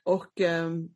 [0.03, 0.89] Och um,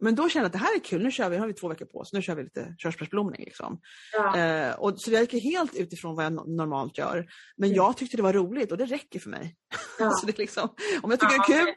[0.00, 1.54] men då kände jag att det här är kul, nu kör vi, nu har vi
[1.54, 3.44] två veckor på oss, nu kör vi lite körsbärsblomning.
[3.44, 3.80] Liksom.
[4.12, 4.38] Ja.
[4.38, 7.26] Eh, och, så jag gick helt utifrån vad jag normalt gör.
[7.56, 7.76] Men mm.
[7.76, 9.56] jag tyckte det var roligt och det räcker för mig.
[9.98, 10.10] Ja.
[10.20, 10.68] så det liksom,
[11.02, 11.44] om jag tycker ja.
[11.48, 11.74] det är kul,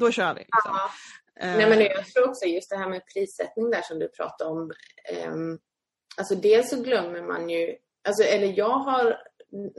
[0.00, 0.40] då kör vi.
[0.40, 0.78] Liksom.
[1.40, 1.56] Eh.
[1.56, 4.70] Nej, men jag tror också just det här med prissättning där som du pratade om.
[5.12, 5.34] Eh,
[6.16, 7.76] alltså dels så glömmer man ju,
[8.08, 9.16] alltså, eller jag har,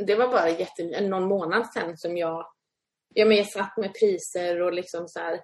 [0.05, 2.47] det var bara jätte, någon månad sedan som jag,
[3.13, 5.39] ja, men jag satt med priser och liksom så här,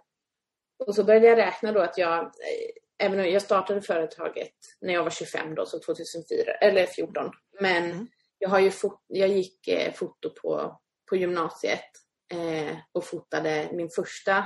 [0.88, 4.94] och så började jag räkna då att jag, eh, även om jag startade företaget när
[4.94, 7.32] jag var 25 då, så 2004, eller 14.
[7.60, 8.08] Men mm.
[8.38, 10.80] jag, har ju fot, jag gick eh, foto på,
[11.10, 11.90] på gymnasiet
[12.34, 14.46] eh, och fotade min första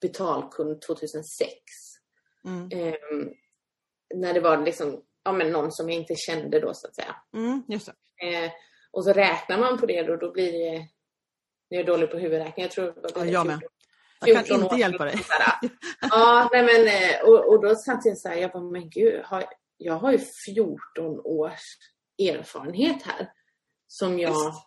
[0.00, 1.52] betalkund 2006.
[2.44, 2.70] Mm.
[2.72, 2.98] Eh,
[4.14, 7.16] när det var liksom, ja, men någon som jag inte kände då så att säga.
[7.34, 7.62] Mm,
[8.22, 8.50] eh,
[8.90, 10.88] och så räknar man på det då, då blir det,
[11.68, 13.60] jag är dålig på huvudräkning, jag tror ja, jag med.
[14.20, 15.20] Jag kan inte hjälpa dig.
[16.00, 17.68] ja, nej men, eh, och, och då
[18.04, 19.44] jag så här, jag bara, men gud, har,
[19.76, 21.60] jag har ju 14 års
[22.18, 23.32] erfarenhet här.
[23.86, 24.66] Som jag, Just.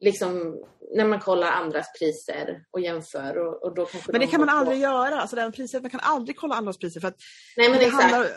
[0.00, 0.62] liksom,
[0.94, 3.38] när man kollar andras priser och jämför.
[3.38, 4.82] Och, och då kanske men det kan man aldrig på.
[4.82, 5.20] göra.
[5.20, 7.00] Alltså den priset, man kan aldrig kolla andras priser.
[7.00, 7.16] För att
[7.56, 8.02] nej, men det exakt.
[8.02, 8.30] handlar,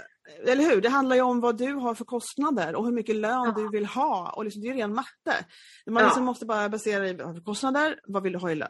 [0.48, 0.82] eller hur?
[0.82, 3.54] Det handlar ju om vad du har för kostnader och hur mycket lön ja.
[3.58, 4.34] du vill ha.
[4.36, 5.46] Och liksom, det är ren matte.
[5.88, 6.08] Man ja.
[6.08, 8.70] liksom måste bara basera i kostnader, vad vill du ha i lön?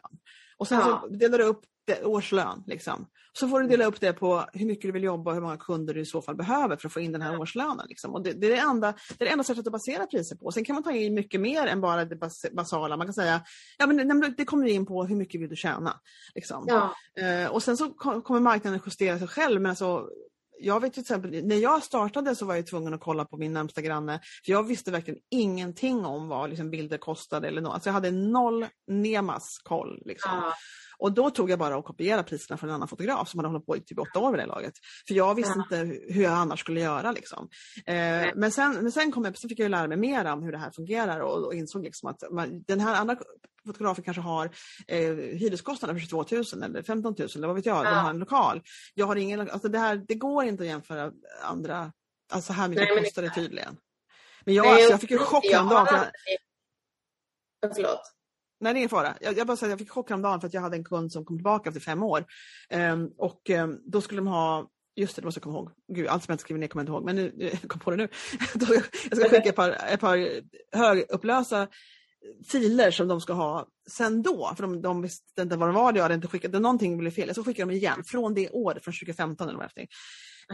[0.56, 1.00] Och sen ja.
[1.02, 2.64] så delar du upp det, årslön.
[2.66, 3.06] Liksom.
[3.32, 5.56] Så får du dela upp det på hur mycket du vill jobba och hur många
[5.56, 7.86] kunder du i så fall behöver för att få in den här årslönen.
[7.88, 8.14] Liksom.
[8.14, 10.52] Och det, det, är det, enda, det är det enda sättet att basera priser på.
[10.52, 12.96] Sen kan man ta in mycket mer än bara det bas, basala.
[12.96, 13.42] Man kan säga
[13.78, 16.00] ja, men det kommer in på hur mycket vill du tjäna.
[16.34, 16.64] Liksom.
[16.68, 16.94] Ja.
[17.24, 19.60] Eh, och sen så kommer marknaden justera sig själv.
[19.60, 20.08] Men alltså,
[20.60, 23.52] jag vet till exempel, när jag startade så var jag tvungen att kolla på min
[23.52, 24.20] närmsta granne.
[24.44, 27.74] För jag visste verkligen ingenting om vad liksom, bilder kostade eller något.
[27.74, 30.02] Alltså jag hade noll nemas koll.
[30.04, 30.30] Liksom.
[30.34, 30.54] Ja.
[30.98, 33.66] Och då tog jag bara och kopierade priserna från en annan fotograf som hade hållit
[33.66, 34.72] på i typ åtta år vid det laget.
[35.08, 35.62] För jag visste ja.
[35.62, 37.12] inte hur jag annars skulle göra.
[37.12, 37.48] Liksom.
[37.86, 40.52] Eh, men, sen, men sen, kom jag, sen fick jag lära mig mer om hur
[40.52, 43.16] det här fungerar och, och insåg liksom att man, den här andra
[43.66, 44.50] fotografen kanske har
[44.88, 47.90] eh, hyreskostnader för 22 000 eller 15 000 eller vad vet jag, ja.
[47.90, 48.62] de har en lokal.
[48.94, 51.92] Jag har ingen, alltså det, här, det går inte att jämföra andra,
[52.32, 53.76] alltså här mycket Nej, kostar det tydligen.
[54.44, 56.04] Men jag, Nej, alltså, jag fick ju chock häromdagen.
[57.60, 57.74] Jag...
[57.74, 58.00] Förlåt.
[58.60, 59.14] Nej, det är ingen fara.
[59.20, 61.24] Jag, jag bara säger, jag fick chock häromdagen för att jag hade en kund som
[61.24, 62.24] kom tillbaka efter fem år.
[62.70, 65.70] Um, och um, då skulle de ha Just det, det måste jag komma ihåg.
[65.88, 67.32] Gud, allt som jag inte skrivit ner kommer jag inte ihåg, men nu,
[67.62, 68.08] jag kom på det nu.
[69.10, 70.40] jag ska skicka ett par, ett par
[70.76, 71.68] högupplösa
[72.52, 75.92] filer som de ska ha sen då, för de, de visste inte vad det var,
[75.92, 78.84] jag hade inte skickat, någonting blev fel, jag ska skicka dem igen från det året,
[78.84, 79.88] från 2015 eller någonting.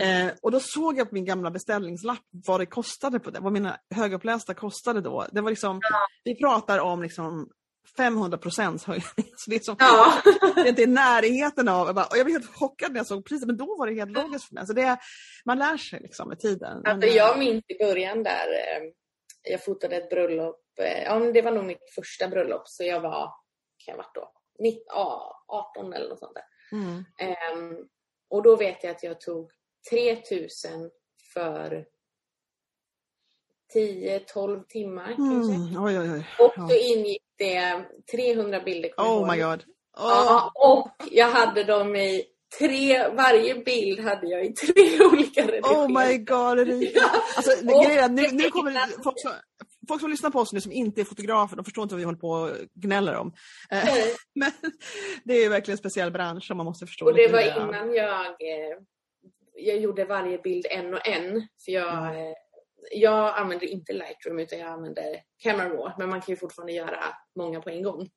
[0.00, 3.52] Eh, och då såg jag på min gamla beställningslapp vad det kostade på det, vad
[3.52, 5.26] mina högupplösta kostade då.
[5.32, 5.98] Det var liksom, ja.
[6.24, 7.48] vi pratar om liksom
[7.96, 9.32] 500 procents höjning.
[9.36, 10.12] Så det är, som, Ja.
[10.54, 13.24] det är inte i närheten av, jag, bara, jag blev helt chockad när jag såg
[13.24, 14.60] priset men då var det helt logiskt för mig.
[14.60, 14.98] Alltså det,
[15.44, 16.80] man lär sig liksom med tiden.
[16.82, 18.92] Men, Alltså jag minns i början där, eh,
[19.50, 23.00] jag fotade ett bröllop, eh, ja men det var nog mitt första bröllop så jag
[23.00, 23.32] var,
[23.78, 26.44] kan jag varit då, 19, ja, 18 eller något sånt där.
[26.78, 27.04] mm.
[27.18, 27.76] Ehm,
[28.30, 29.50] och då vet jag att jag tog
[29.90, 30.90] 3000
[31.34, 31.86] för
[33.74, 35.54] 10-12 timmar kanske.
[35.54, 35.84] Mm.
[35.84, 36.26] Oj, oj, oj.
[36.38, 36.68] Och Ja.
[36.68, 38.90] så ingick det 300 bilder.
[38.96, 39.64] Oh my god.
[39.98, 40.04] Åh.
[40.08, 42.24] Ja, och jag hade dem i
[42.58, 45.86] tre, varje bild hade jag i tre olika redigeringar.
[45.86, 47.00] Oh my god Erika.
[47.00, 47.10] Ja.
[47.36, 49.16] Alltså, grejen nu, nu kommer folk,
[49.88, 52.04] folk som lyssnar på oss nu som inte är fotografer, de förstår inte vad vi
[52.04, 53.32] håller på och gnäller om.
[53.70, 54.14] Nej.
[54.34, 54.52] Men
[55.24, 57.04] det är verkligen en speciell bransch som man måste förstå.
[57.04, 57.68] Och det var mer.
[57.68, 58.76] innan jag, eh,
[59.54, 61.48] jag gjorde varje bild en och en.
[61.64, 62.32] För jag, eh,
[62.92, 65.94] jag använder inte Lightroom utan jag använder Camera Raw.
[65.98, 67.04] Men man kan ju fortfarande göra
[67.36, 68.08] många på en gång.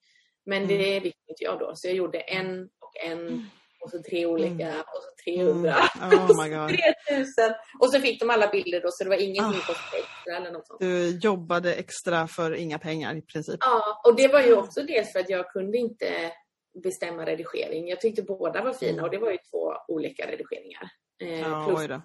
[0.45, 0.77] Men Mm.
[0.77, 1.75] det visste inte jag då.
[1.75, 3.49] Så jag gjorde en och en
[3.81, 5.75] och så tre olika och så 300.
[6.01, 6.19] Mm.
[6.19, 6.69] Oh my god.
[7.07, 7.33] 3000!
[7.79, 10.67] Och så fick de alla bilder då så det var ingenting kostade extra eller något
[10.67, 10.79] sånt.
[10.79, 13.57] Du jobbade extra för inga pengar i princip.
[13.59, 16.31] Ja, och det var ju också dels för att jag kunde inte
[16.83, 17.87] bestämma redigering.
[17.87, 19.03] Jag tyckte båda var fina Mm.
[19.05, 20.89] och det var ju två olika redigeringar.
[21.21, 22.01] Eh, Ja, plus då.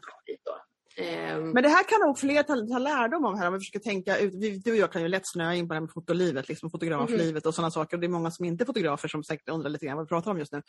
[0.97, 3.79] Ehm, Men det här kan nog fler ta, ta lärdom av här om vi försöker
[3.91, 4.35] tänka ut.
[4.35, 6.71] Vi, du och jag kan ju lätt snöa in på det här med fotolivet, liksom
[6.71, 7.97] fotograflivet och sådana saker.
[7.97, 10.09] Och det är många som inte är fotografer som säkert undrar lite grann vad vi
[10.09, 10.63] pratar om just nu.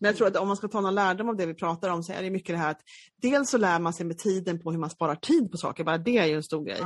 [0.00, 2.02] Men jag tror att om man ska ta någon lärdom av det vi pratar om
[2.02, 2.80] så är det mycket det här att
[3.22, 5.98] dels så lär man sig med tiden på hur man sparar tid på saker, bara
[5.98, 6.80] det är ju en stor grej.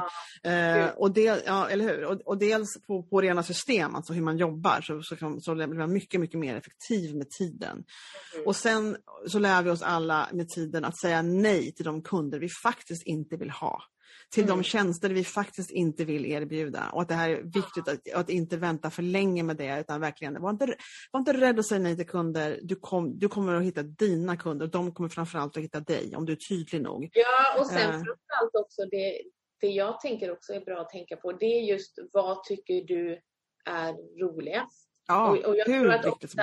[0.52, 2.04] Eh, och, del, ja, eller hur?
[2.04, 5.54] Och, och dels på, på rena system, alltså hur man jobbar, så, så, kan- så
[5.54, 7.84] blir man mycket, mycket mer effektiv med tiden.
[8.34, 8.46] Mm.
[8.46, 8.96] Och sen
[9.28, 12.81] så lär vi oss alla med tiden att säga nej till de kunder vi faktiskt
[13.02, 13.82] inte vill ha.
[14.30, 14.62] Till de Mm.
[14.62, 16.90] tjänster vi faktiskt inte vill erbjuda.
[16.92, 20.00] Och att det här är viktigt att, att inte vänta för länge med det utan
[20.00, 20.74] verkligen, var inte,
[21.12, 22.60] var inte rädd att säga nej till kunder.
[22.62, 26.16] Du, kom, du kommer att hitta dina kunder och de kommer framförallt att hitta dig
[26.16, 27.10] om du är tydlig nog.
[27.12, 27.90] Ja, och sen Eh.
[27.90, 29.22] framförallt också det,
[29.60, 31.32] det jag tänker också är bra att tänka på.
[31.32, 33.20] Det är just vad tycker du
[33.64, 34.88] är roligast?
[35.08, 36.42] Ja, och, och jag hur tror att ofta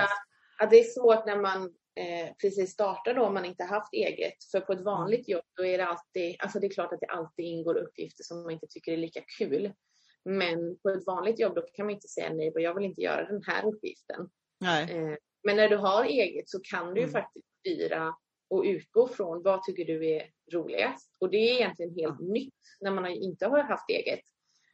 [0.58, 4.44] att det är svårt när man eh, precis startar då om man inte haft eget.
[4.50, 7.06] För på ett vanligt jobb då är det alltid, alltså det är klart att det
[7.06, 9.72] alltid ingår uppgifter som man inte tycker är lika kul.
[10.24, 13.24] Men på ett vanligt jobb då kan man inte säga nej, jag vill inte göra
[13.24, 14.30] den här uppgiften.
[14.90, 17.12] Eh, men när du har eget så kan du Mm.
[17.12, 18.14] faktiskt styra
[18.50, 21.16] och utgå från vad tycker du är roligast.
[21.20, 24.20] Och det är egentligen helt nytt när man inte har haft eget.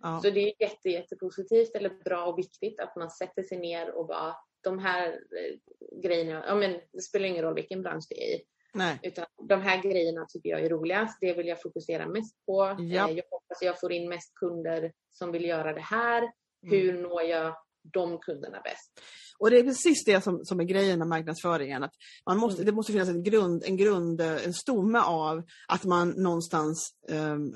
[0.02, 0.20] Ja.
[0.22, 4.06] Så det är jätte, jättepositivt eller bra och viktigt att man sätter sig ner och
[4.06, 4.36] bara
[4.70, 5.58] de här eh,
[6.02, 8.42] grejerna, ja men det spelar ingen roll vilken bransch det är i.
[8.74, 8.98] Nej.
[9.02, 11.18] Utan de här grejerna tycker jag är roligast.
[11.20, 12.76] Det vill jag fokusera mest på.
[12.78, 13.08] Ja.
[13.08, 16.18] Eh, Jag hoppas jag får in mest kunder som vill göra det här.
[16.18, 16.32] Mm.
[16.70, 17.54] Hur når jag
[17.92, 19.00] de kunderna bäst?
[19.38, 21.82] Och det är precis det som, som är grejen med marknadsföringen.
[21.82, 21.94] Att
[22.26, 22.66] man måste, Mm.
[22.66, 27.52] Det måste finnas en grund, en grund, eh, en stomme av att man någonstans ehm,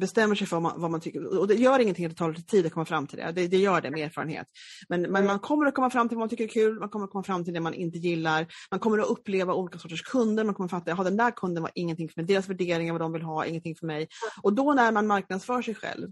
[0.00, 1.38] bestämmer sig för vad man, vad man tycker.
[1.40, 3.32] Och det gör ingenting att det tar lite tid att komma fram till det.
[3.32, 4.46] Det, det gör det med erfarenhet.
[4.88, 5.26] Men, men Mm.
[5.26, 7.24] man kommer att komma fram till vad man tycker är kul, man kommer att komma
[7.24, 8.46] fram till det man inte gillar.
[8.70, 11.62] Man kommer att uppleva olika sorters kunder, man kommer att fatta att den där kunden
[11.62, 12.26] var ingenting för mig.
[12.26, 14.08] Deras värderingar, vad de vill ha, ingenting för mig.
[14.42, 16.08] Och då när man marknadsför sig själv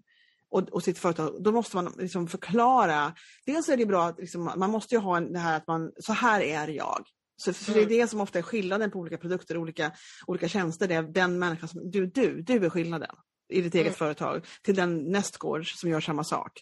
[0.50, 3.12] och, och sitt företag, då måste man liksom förklara.
[3.46, 5.92] Dels är det bra att liksom, man måste ju ha en, det här att man,
[6.00, 7.04] så här är jag.
[7.36, 7.98] Så, så det är Mm.
[7.98, 9.92] det som ofta är skillnaden på olika produkter, olika,
[10.26, 10.88] olika tjänster.
[10.88, 13.10] Det är den människan som, du, du, du är skillnaden
[13.50, 13.94] i ditt eget Mm.
[13.94, 16.52] företag till den nästgårds som gör samma sak.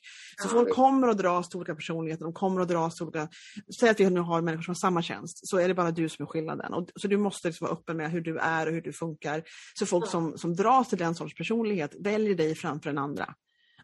[0.43, 3.29] Så Ja, folk kommer att dras till olika personligheter, de kommer att dras till olika...
[3.81, 6.09] Säg att vi nu har människor som har samma tjänst, så är det bara du
[6.09, 6.75] som är skillnaden.
[6.75, 9.43] Och, så du måste liksom vara öppen med hur du är och hur du funkar.
[9.79, 10.11] Så folk Ja.
[10.11, 13.35] som, som dras till den sorts personlighet väljer dig framför den andra.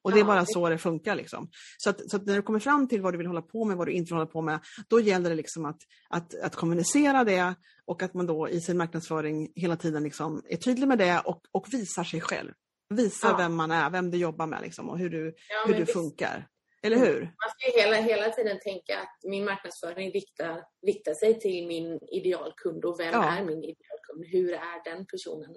[0.02, 1.14] Och det är bara så det funkar.
[1.14, 1.48] Liksom.
[1.76, 3.76] Så, att, så att när du kommer fram till vad du vill hålla på med,
[3.76, 5.78] vad du inte vill hålla på med, då gäller det liksom att,
[6.08, 7.54] att, att kommunicera det
[7.86, 11.40] och att man då i sin marknadsföring hela tiden liksom är tydlig med det och,
[11.52, 12.52] och visar sig själv.
[12.88, 13.36] Visar Ja.
[13.36, 15.92] vem man är, vem du jobbar med liksom, och hur du, Ja, hur du visst.
[15.92, 16.48] funkar.
[16.82, 17.08] Eller Mm.
[17.08, 17.20] hur?
[17.20, 21.98] Man ska ju hela, hela tiden tänka att min marknadsföring riktar, riktar sig till min
[22.12, 23.24] idealkund och vem Ja.
[23.36, 24.24] är min idealkund?
[24.32, 25.56] Hur är den personen?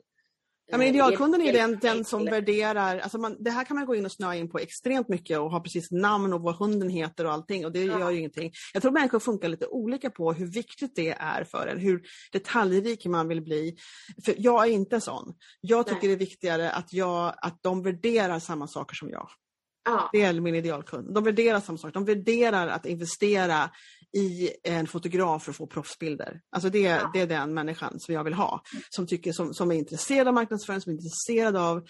[0.69, 3.85] Ja, men Eh, idealkunden är den, den som värderar, alltså man, det här kan man
[3.85, 6.89] gå in och snöa in på extremt mycket och ha precis namn och vad hunden
[6.89, 7.99] heter och allting och det Ja.
[7.99, 8.51] gör ju ingenting.
[8.73, 12.01] Jag tror människor funkar lite olika på hur viktigt det är för en, hur
[12.31, 13.77] detaljrik man vill bli.
[14.25, 15.35] För jag är inte sån.
[15.61, 16.07] Jag tycker Nej.
[16.07, 19.29] det är viktigare att, jag, att de värderar samma saker som jag.
[19.87, 21.13] Ja, Det är min idealkund.
[21.13, 21.93] De värderar samma sak.
[21.93, 23.69] De värderar att investera
[24.17, 26.41] i en fotograf för att få proffsbilder.
[26.51, 27.11] Alltså det, Ja.
[27.13, 28.61] det är den människan som jag vill ha.
[28.89, 31.83] Som, tycker, som, som är intresserad av marknadsföring, som är intresserad av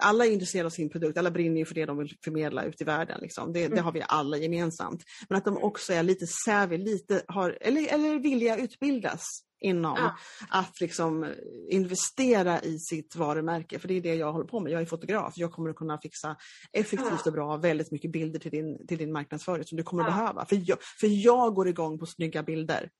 [0.00, 2.80] alla är intresserade av sin produkt, alla brinner ju för det de vill förmedla ut
[2.80, 3.18] i världen.
[3.20, 3.52] Liksom.
[3.52, 3.74] Det, Mm.
[3.76, 5.02] det har vi alla gemensamt.
[5.28, 9.22] Men att de också är lite savvy, lite har, eller, eller villiga utbildas
[9.60, 10.16] inom Ja.
[10.50, 11.32] att liksom
[11.70, 13.78] investera i sitt varumärke.
[13.78, 14.72] För det är det jag håller på med.
[14.72, 15.32] Jag är fotograf.
[15.36, 16.36] Jag kommer att kunna fixa
[16.72, 17.22] effektivt Ja.
[17.26, 20.16] och bra väldigt mycket bilder till din, till din marknadsföring som du kommer att Ja.
[20.16, 20.46] behöva.
[20.46, 22.90] För jag, för jag går igång på snygga bilder.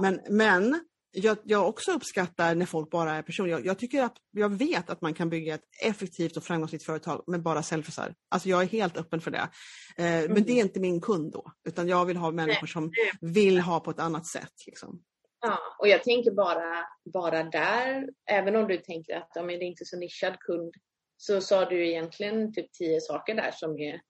[0.00, 0.80] Men, men
[1.12, 3.50] jag, jag också uppskattar när folk bara är personer.
[3.50, 7.24] Jag, jag, tycker att, jag vet att man kan bygga ett effektivt och framgångsrikt företag
[7.26, 8.14] med bara selfiesar.
[8.28, 9.48] Alltså jag är helt öppen för det.
[9.96, 11.52] Eh, Men det är inte min kund då.
[11.68, 14.52] Utan jag vill ha människor som vill ha på ett annat sätt.
[14.66, 15.02] Liksom.
[15.40, 19.64] Ja, och jag tänker bara, bara där, även om du tänker att ja, men det
[19.64, 20.74] är inte så nischad kund,
[21.16, 24.00] så sa du egentligen typ tio saker där som är...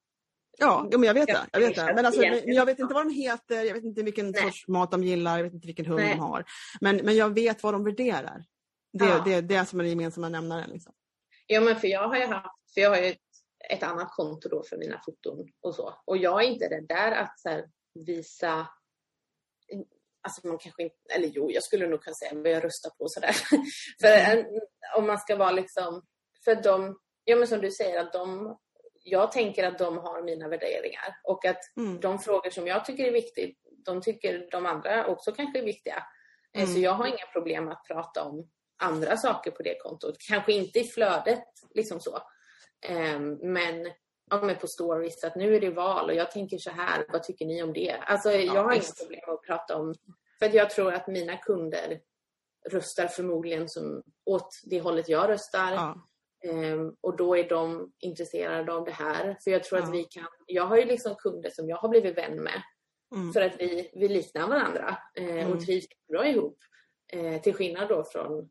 [0.59, 1.46] Ja, ja, men jag vet det.
[1.52, 1.92] Jag, vet det.
[1.94, 4.42] Men, alltså, jag vet inte vad de heter, jag vet inte vilken Nej.
[4.42, 6.11] sorts mat de gillar, jag vet inte vilken hund Nej.
[6.14, 6.44] de har.
[6.80, 8.44] Men, men jag vet vad de värderar.
[8.92, 9.22] Det, Ja.
[9.24, 10.70] det, det är som är den gemensamma nämnaren.
[10.70, 10.92] Liksom.
[11.46, 13.18] Ja, men för jag har ju haft, för jag har ju ett,
[13.70, 15.94] ett annat konto då för mina foton och så.
[16.04, 17.64] Och jag är inte rädd där att så här,
[18.07, 18.68] visa
[20.22, 23.09] Alltså man kanske inte, eller jo, jag skulle nog kunna säga vad jag röstar på
[23.09, 23.36] sådär.
[24.00, 24.46] för Mm.
[24.96, 26.02] om man ska vara liksom,
[26.44, 28.57] för de, ja men som du säger att de,
[29.09, 32.00] jag tänker att de har mina värderingar och att Mm.
[32.00, 33.54] de frågor som jag tycker är viktiga,
[33.84, 35.96] de tycker de andra också kanske är viktiga.
[36.57, 36.74] Eh, Mm.
[36.74, 38.48] Så jag har inga problem att prata om
[38.82, 40.16] andra saker på det kontot.
[40.28, 41.44] Kanske inte i flödet,
[41.74, 42.18] liksom så.
[42.88, 43.92] Ehm, Men,
[44.30, 47.22] ja, men på stories, att nu är det val och jag tänker så här, vad
[47.22, 47.92] tycker ni om det?
[48.07, 49.94] Alltså jag har inga problem att prata om,
[50.38, 52.00] för att jag tror att mina kunder
[52.70, 55.72] röstar förmodligen som åt det hållet jag röstar.
[55.72, 56.05] Ja.
[56.51, 59.36] Ehm, och då är de intresserade av det här.
[59.44, 59.90] För jag tror att Ja.
[59.92, 62.62] vi kan, jag har ju liksom kunder som jag har blivit vän med.
[63.14, 63.32] Mm.
[63.32, 65.53] För att vi, vi liknar varandra eh, Mm.
[65.53, 66.59] och trivs bra ihop.
[67.12, 68.51] Eh, till skillnad då från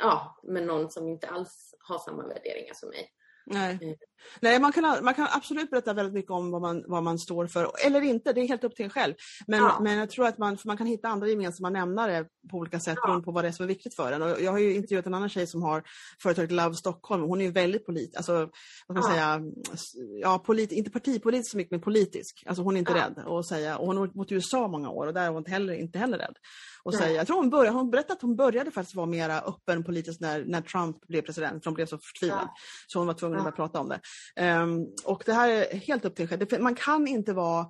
[0.00, 3.10] ja, men någon som inte alls har samma värderingar som mig.
[3.46, 3.98] Nej.
[4.40, 7.46] Nej man, kan, man kan absolut berätta väldigt mycket om vad man, vad man står
[7.46, 9.14] för, eller inte, det är helt upp till en själv.
[9.46, 9.78] Men, Ja.
[9.80, 13.06] men jag tror att man, man kan hitta andra gemensamma nämnare på olika sätt Ja.
[13.06, 14.22] beroende på vad det är som är viktigt för en.
[14.22, 15.82] Och jag har ju intervjuat en annan tjej som har
[16.22, 18.32] företaget Love Stockholm, hon är ju väldigt politisk, alltså
[18.86, 19.38] vad ska man Ja.
[19.38, 19.42] säga,
[20.22, 22.42] ja, polit, inte partipolitisk så mycket men politisk.
[22.46, 25.06] Alltså hon är inte rädd att säga, och hon har bott i USA många år
[25.06, 26.36] och där är hon inte heller, inte heller rädd.
[26.84, 29.84] Och säga, jag tror hon började, hon berättade att hon började faktiskt vara mera öppen
[29.84, 32.48] politiskt när, när Trump blev president, för hon blev så förtvivlad.
[32.86, 33.44] Så hon var tvungen att Ja.
[33.50, 34.00] börja prata om det.
[34.36, 36.62] Ehm, och det här är helt upp till en själv.
[36.62, 37.66] Man kan inte vara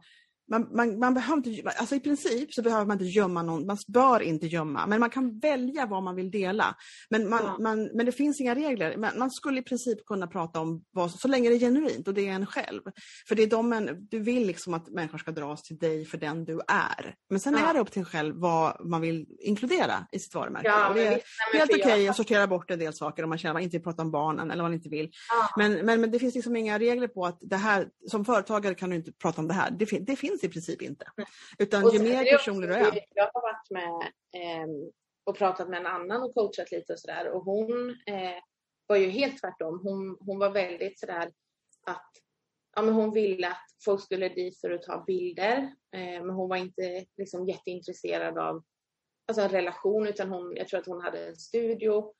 [0.51, 3.77] man, man, man behöver inte, alltså i princip så behöver man inte gömma någon, man
[3.89, 6.77] bör inte gömma, men man kan välja vad man vill dela.
[7.11, 7.57] Men, man, Ja.
[7.61, 8.97] man, men det finns inga regler.
[8.97, 12.15] Man, man skulle i princip kunna prata om vad så länge det är genuint och
[12.15, 12.81] det är en själv.
[13.29, 16.19] För det är de, män- du vill liksom att människor ska dras till dig för
[16.19, 17.15] den du är.
[17.31, 17.71] Men sen Ja.
[17.71, 20.69] är det upp till en själv vad man vill inkludera i sitt varumärke.
[20.69, 21.27] Ja, och det är visst,
[21.59, 23.77] helt okej jag- att sortera bort en del saker om man känner att man inte
[23.77, 25.11] vill prata om barnen eller vad man inte vill.
[25.57, 28.91] Men, men, men det finns liksom inga regler på att det här, som företagare kan
[28.91, 29.71] du inte prata om det här.
[29.71, 31.07] Det, det finns i princip inte.
[31.59, 33.01] Utan ju mer personlig du är.
[33.15, 34.13] Jag har varit med
[34.43, 34.91] ehm,
[35.25, 38.39] och pratat med en annan och coachat lite och sådär och hon eh,
[38.87, 39.81] var ju helt tvärtom.
[39.83, 41.33] Hon, hon var väldigt sådär
[41.87, 42.11] att
[42.77, 45.59] ja, men hon ville att folk skulle dit för att ta bilder
[45.97, 48.65] eh, men hon var inte liksom jätteintresserad av
[49.29, 52.11] alltså, en relation utan hon, jag tror att hon hade en studio eh,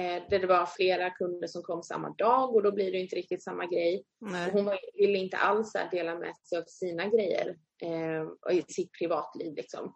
[0.00, 3.42] där det var flera kunder som kom samma dag och då blir det inte riktigt
[3.42, 4.04] samma grej.
[4.52, 9.54] Hon ville inte alls dela med sig av sina grejer eh, och i sitt privatliv.
[9.54, 9.94] Liksom.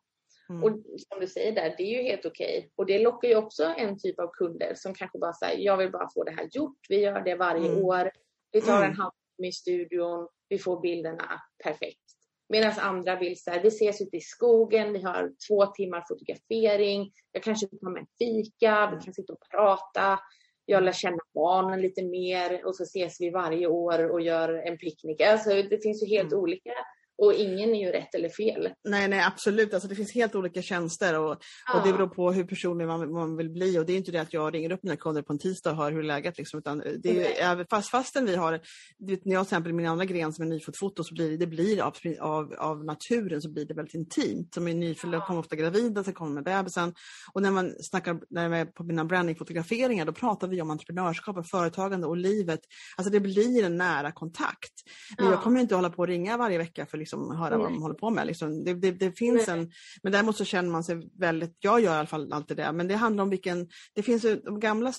[0.48, 0.64] Mm.
[0.64, 2.70] Och som du säger där, det är ju helt okej.
[2.76, 5.90] Och det lockar ju också en typ av kunder som kanske bara säger jag vill
[5.92, 6.78] bara få det här gjort.
[6.88, 7.84] Vi gör det varje Mm.
[7.84, 8.10] år.
[8.52, 8.90] Vi tar Mm.
[8.90, 10.28] en halvtimme i studion.
[10.48, 12.05] Vi får bilderna perfekt.
[12.48, 17.12] Medan andra vill så här, vi ses ute i skogen, vi har två timmar fotografering.
[17.32, 20.20] Jag kanske tar med en fika, vi kan sitta och prata.
[20.64, 24.78] Jag lär känna barnen lite mer och så ses vi varje år och gör en
[24.78, 25.20] picknick.
[25.20, 26.42] Alltså det finns ju helt Mm.
[26.42, 26.70] olika
[27.18, 28.68] och ingen är ju rätt eller fel.
[28.84, 29.74] Nej, nej absolut.
[29.74, 31.30] Alltså, det finns helt olika tjänster och,
[31.74, 33.78] och det beror på hur personlig man, man vill bli.
[33.78, 35.76] Och det är inte det att jag ringer upp mina kunder på en tisdag och
[35.76, 36.38] hör hur läget är.
[36.38, 37.36] Liksom, utan det är, Nej.
[37.40, 40.48] även fast, fastän vi har, vet, när jag till exempel min andra gren som är
[40.48, 44.54] nyfotfoto så blir det, blir av, av, av naturen så blir det väldigt intimt.
[44.54, 46.94] Som är nyfödda kommer ofta gravida, sen kommer med bebisen.
[47.32, 51.36] Och när man snackar när jag är på mina brandingfotograferingar då pratar vi om entreprenörskap
[51.36, 52.60] och företagande och livet.
[52.96, 54.72] Alltså det blir en nära kontakt.
[55.18, 55.32] Men Ja.
[55.32, 57.94] jag kommer inte hålla på och ringa varje vecka för liksom höra vad de håller
[57.94, 58.26] på med.
[58.26, 58.64] Liksom.
[58.64, 59.58] Det, det, det finns Nej.
[59.58, 59.70] en,
[60.02, 62.88] men däremot så känner man sig väldigt, jag gör i alla fall alltid det, men
[62.88, 64.92] det handlar om vilken, det finns ju de gamla,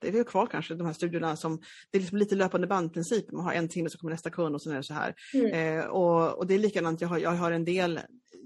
[0.00, 3.32] det är väl kvar kanske, de här studierna som, det är liksom lite löpande bandprincip,
[3.32, 5.14] man har en timme så kommer nästa kund och sen är det så här.
[5.34, 5.78] Mm.
[5.78, 8.00] Eh, och, och det är likadant, jag har, jag har en del,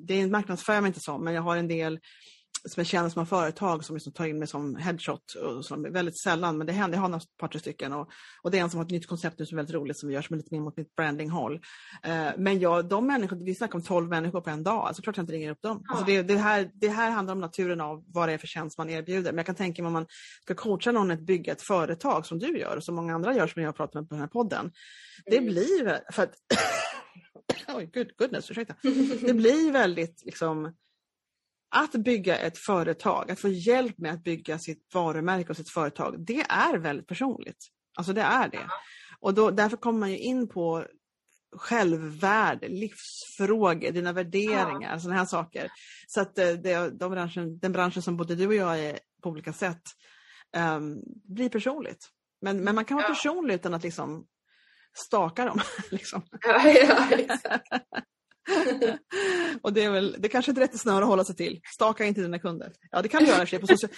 [0.06, 2.00] det är marknadsför jag mig inte som, men jag har en del
[2.68, 5.34] som jag känner som har företag som liksom tar in mig som headshot.
[5.34, 6.96] Och så, väldigt sällan, men det händer.
[6.96, 7.92] Jag har några par tre stycken.
[7.92, 8.10] Och,
[8.42, 10.08] och det är en som har ett nytt koncept nu som är väldigt roligt som
[10.08, 11.60] vi gör som är lite mer mot mitt brandinghåll.
[12.02, 14.86] Eh, men jag, de människor, vi snackar om 12 människor på en dag.
[14.86, 15.82] Alltså klart jag inte ringer upp dem.
[15.84, 15.90] Ja.
[15.94, 18.78] Alltså det, det, här, det här handlar om naturen av vad det är för tjänst
[18.78, 19.32] man erbjuder.
[19.32, 20.06] Men jag kan tänka mig om man
[20.44, 23.46] ska coacha någon att bygga ett företag som du gör och som många andra gör
[23.46, 24.72] som jag har pratat med på den här podden.
[25.24, 25.52] Det Mm.
[25.52, 26.34] blir för att
[27.76, 28.74] Oj, good, goodness, ursäkta.
[29.26, 30.74] Det blir väldigt liksom
[31.74, 36.26] att bygga ett företag, att få hjälp med att bygga sitt varumärke och sitt företag,
[36.26, 37.66] det är väldigt personligt.
[37.96, 38.68] Alltså det är det.
[39.20, 40.86] Och då, därför kommer man ju in på
[41.56, 45.68] självvärde, livsfrågor, dina värderingar, sådana här saker.
[46.06, 49.28] Så att eh, det, de branschen, den branschen som både du och jag är på
[49.28, 49.82] olika sätt
[50.56, 52.08] ehm, blir personligt.
[52.40, 53.14] Men, men man kan vara Ja.
[53.14, 54.26] personlig utan att liksom
[54.94, 55.60] staka dem.
[55.90, 56.22] liksom.
[56.40, 57.68] Ja, ja, exakt.
[59.62, 61.60] och det är väl, det kanske är ett rättesnöre att hålla sig till.
[61.74, 62.72] Staka inte dina kunder.
[62.90, 63.58] Ja, det kan du göra sig.
[63.58, 63.88] På socia-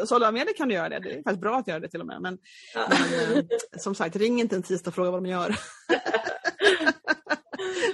[0.00, 0.98] sociala, medier kan du göra det.
[1.00, 2.22] Det är faktiskt bra att göra det till och med.
[2.22, 2.38] Men,
[2.74, 2.88] Ja.
[2.88, 3.44] men eh,
[3.78, 5.56] som sagt, ring inte en tisdag och fråga vad de gör.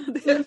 [0.07, 0.45] Det-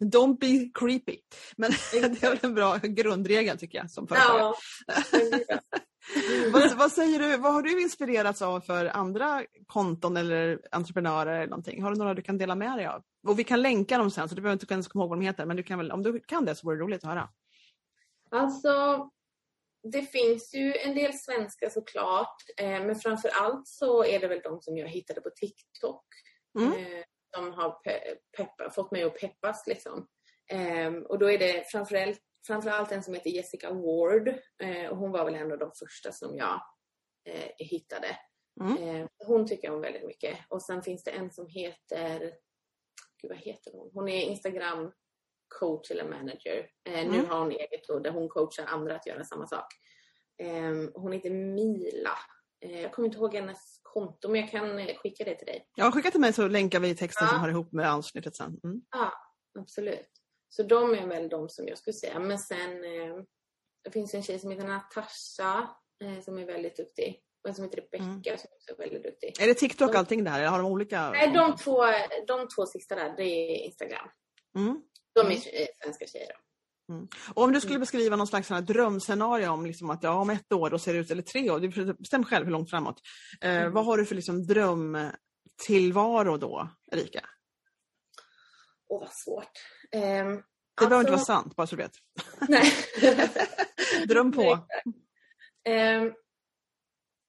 [0.00, 1.16] Don't be creepy.
[1.56, 4.54] Men det är väl en bra grundregel tycker jag som företagare.
[4.86, 5.58] Ja.
[6.52, 11.46] Vad, vad säger du, vad har du inspirerats av för andra konton eller entreprenörer eller
[11.46, 11.82] någonting?
[11.82, 13.02] Har du några du kan dela med dig av?
[13.26, 15.24] Och vi kan länka dem sen så du behöver inte ens komma ihåg vad de
[15.24, 17.28] heter men du kan väl, om du kan det så vore det roligt att höra.
[18.30, 19.08] Alltså,
[19.92, 24.40] det finns ju en del svenska såklart, eh, men framför allt så är det väl
[24.44, 26.04] de som jag hittade på TikTok.
[26.58, 26.72] Mm.
[26.72, 27.04] Eh,
[27.36, 30.06] som har pe- peppa, fått mig att peppas liksom.
[30.50, 34.28] Eh, och då är det framförallt, framförallt en som heter Jessica Ward.
[34.62, 36.60] Eh, och hon var väl en av de första som jag
[37.24, 38.16] eh, hittade.
[38.60, 38.76] Mm.
[39.02, 40.38] Eh, hon tycker om väldigt mycket.
[40.48, 42.18] Och sen finns det en som heter,
[43.22, 43.90] gud vad heter hon?
[43.94, 44.92] Hon är Instagram
[45.60, 46.70] coach eller manager.
[46.88, 47.26] Eh, nu Mm.
[47.28, 49.66] har hon eget då, där hon coachar andra att göra samma sak.
[50.42, 52.18] Eh, hon heter Mila.
[52.64, 55.68] Eh, jag kommer inte ihåg hennes konto men jag kan skicka det till dig.
[55.74, 57.30] Ja, skicka till mig så länkar vi texten Ja.
[57.32, 58.60] som hör ihop med avsnittet sen.
[58.64, 58.82] Mm.
[58.90, 59.12] Ja,
[59.58, 60.08] absolut.
[60.48, 62.18] Så de är väl de som jag skulle säga.
[62.18, 63.16] Men sen eh,
[63.84, 65.70] det finns en tjej som heter Natasha
[66.04, 67.22] eh, som är väldigt duktig.
[67.42, 68.22] Och en som heter Rebecca Mm.
[68.22, 69.34] som också är väldigt duktig.
[69.40, 71.10] Är det TikTok allting det här eller har de olika?
[71.10, 71.84] Nej, de två,
[72.26, 74.08] de två sista där, det är Instagram.
[74.56, 74.82] Mm.
[75.14, 75.36] De är Mm.
[75.36, 76.32] eh, svenska tjejer.
[77.34, 80.70] Och om du skulle beskriva någon slags drömscenario om liksom att ja, om ett år
[80.70, 83.00] då ser det ut, eller tre år, du bestäm själv hur långt framåt.
[83.40, 83.72] Eh, Mm.
[83.72, 87.20] Vad har du för liksom drömtillvaro då, Erika?
[88.88, 89.50] Åh, vad svårt.
[89.94, 90.42] Ehm,
[90.80, 91.92] Det behöver inte vara alltså- sant, bara så du vet.
[92.48, 92.72] Nej.
[94.08, 94.58] Dröm på.
[95.64, 96.14] Ehm,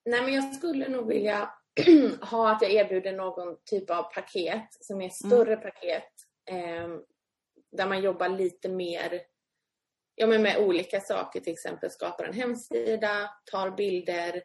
[0.06, 1.54] nej, men jag skulle nog vilja
[2.22, 6.14] ha att jag erbjuder någon typ av paket som är större paket.
[6.52, 7.02] ehm,
[7.72, 9.22] där man jobbar lite mer
[10.16, 14.44] ja, men med olika saker, till exempel skapar en hemsida, tar bilder,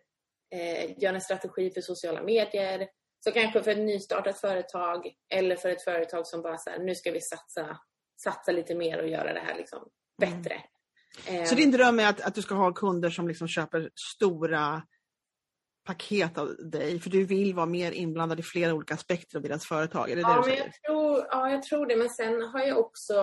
[0.54, 2.88] eh, gör en strategi för sociala medier.
[3.24, 7.10] Så kanske för ett nystartat företag eller för ett företag som bara säger nu ska
[7.10, 7.78] vi satsa,
[8.16, 9.88] satsa lite mer och göra det här liksom
[10.18, 10.62] bättre.
[11.26, 14.82] Ehm, Så din dröm är att, att du ska ha kunder som liksom köper stora
[15.86, 19.66] paket av dig, för du vill vara mer inblandad i flera olika aspekter av deras
[19.66, 20.10] företag?
[20.10, 21.96] Är det det Ja, du men jag tror, ja, jag tror det.
[21.96, 23.14] Men sen har jag också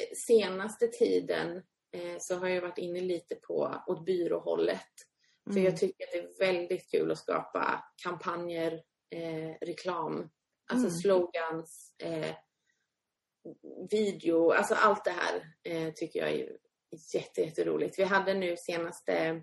[0.00, 1.56] eh, senaste tiden
[1.92, 4.80] eh, så har jag varit inne lite på åt byråhållet.
[5.44, 5.64] För Mm.
[5.64, 8.72] jag tycker att det är väldigt kul att skapa kampanjer,
[9.10, 10.30] eh, reklam,
[10.70, 10.98] alltså Mm.
[10.98, 12.34] slogans, eh,
[13.90, 16.56] video, alltså allt det här eh, tycker jag är
[17.14, 17.98] jätte, jätteroligt.
[17.98, 19.42] Vi hade nu senaste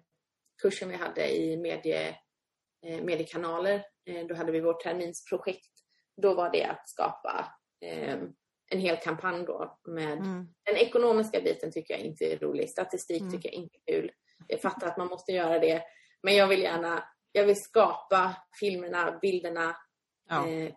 [0.62, 2.10] kursen vi hade i medie,
[2.86, 5.72] eh, mediekanaler, eh, då hade vi vårt terminsprojekt.
[6.22, 7.54] Då var det att skapa
[7.86, 8.18] eh,
[8.72, 10.47] en hel kampanj då med Mm.
[10.66, 12.70] den ekonomiska biten tycker jag inte är rolig.
[12.70, 13.32] Statistik Mm.
[13.34, 14.12] tycker jag inte är kul.
[14.47, 15.84] Jag fattar att man måste göra det.
[16.24, 19.76] Men jag vill gärna, jag vill skapa filmerna, bilderna,
[20.30, 20.47] Ja.
[20.47, 20.74] eh,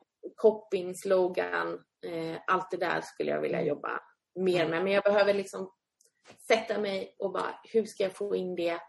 [1.02, 1.84] slogan,
[2.46, 4.00] allt det där skulle jag vilja jobba
[4.34, 4.84] mer med.
[4.84, 5.72] Men jag behöver liksom
[6.48, 8.80] sätta mig och bara, hur ska jag få in det?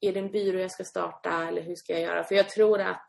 [0.00, 2.24] Är det en byrå jag ska starta eller hur ska jag göra?
[2.24, 3.06] För jag tror att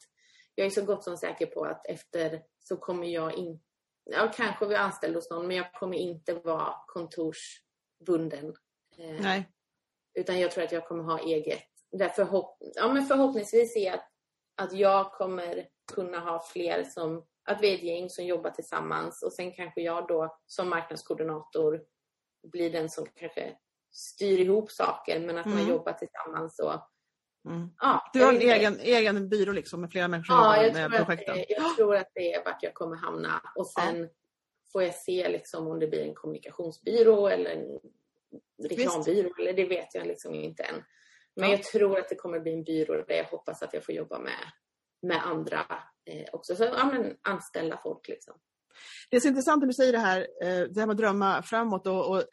[0.56, 3.60] jag är så gott som säker på att efter så kommer jag in,
[4.04, 8.54] ja kanske vi anställd hos någon, men jag kommer inte vara kontorsbunden.
[8.98, 9.42] Eh,
[10.14, 11.64] utan jag tror att jag kommer ha eget.
[11.92, 14.10] Därför hopp, ja, men förhoppningsvis är att,
[14.56, 19.24] att jag kommer kunna ha fler som, att vi är ett gäng som jobbar tillsammans
[19.24, 21.82] och sen kanske jag då som marknadskoordinator
[22.52, 23.56] blir den som kanske
[23.92, 25.70] styr ihop saker men att man Mm.
[25.70, 26.92] jobbar tillsammans och
[27.52, 27.70] Mm.
[27.80, 28.10] ja.
[28.14, 31.08] Du har en egen, egen byrå liksom med flera människor Ja, jag tror, med att
[31.08, 31.36] projekten?
[31.36, 33.42] det, jag tror att det är vart jag kommer hamna.
[33.56, 34.10] Och sen
[34.72, 37.80] får jag se liksom om det blir en kommunikationsbyrå eller en
[38.70, 40.84] reklambyrå, eller det vet jag liksom inte än.
[41.36, 41.56] Men Ja.
[41.56, 44.20] jag tror att det kommer bli en byrå där jag hoppas att jag får jobba
[44.20, 44.40] med,
[45.02, 45.66] med andra
[46.06, 46.56] eh, också.
[46.56, 48.34] Så ja, men, anställa folk liksom.
[49.10, 51.42] Det är så intressant när du säger det här, eh, det här med att drömma
[51.42, 52.24] framåt och, och,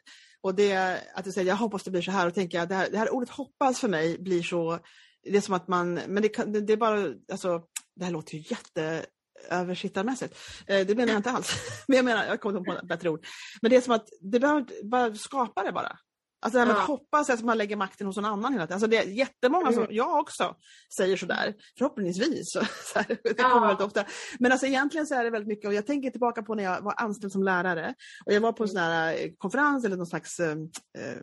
[0.41, 2.75] och det att du säger jag hoppas det blir så här och tänker jag det
[2.75, 4.79] här, det här ordet hoppas för mig blir så,
[5.23, 7.63] det är som att man, men det, kan, det, det är bara, alltså
[7.95, 9.05] det här låter ju jätte
[9.49, 10.37] översittarmässigt.
[10.67, 11.53] Eh, det menar jag inte alls.
[11.87, 13.25] Men jag menar, jag kommer inte på ett bättre ord.
[13.61, 15.97] Men det är som att det behöver bara skapa det bara.
[16.43, 16.81] Alltså det här med Ja.
[16.81, 18.75] att hoppas är att man lägger makten hos någon annan hela tiden.
[18.75, 19.95] Alltså det är jättemånga som, Mm.
[19.95, 20.55] jag också,
[20.97, 21.53] säger sådär.
[21.77, 22.51] Förhoppningsvis.
[22.51, 22.59] Så,
[22.93, 23.49] så här, det Ja.
[23.49, 24.05] kommer väldigt ofta.
[24.39, 26.81] Men alltså egentligen så är det väldigt mycket, och jag tänker tillbaka på när jag
[26.81, 27.93] var anställd som lärare.
[28.25, 30.51] Och jag var på en sån här eh, konferens eller någon slags eh,
[30.97, 31.17] eh,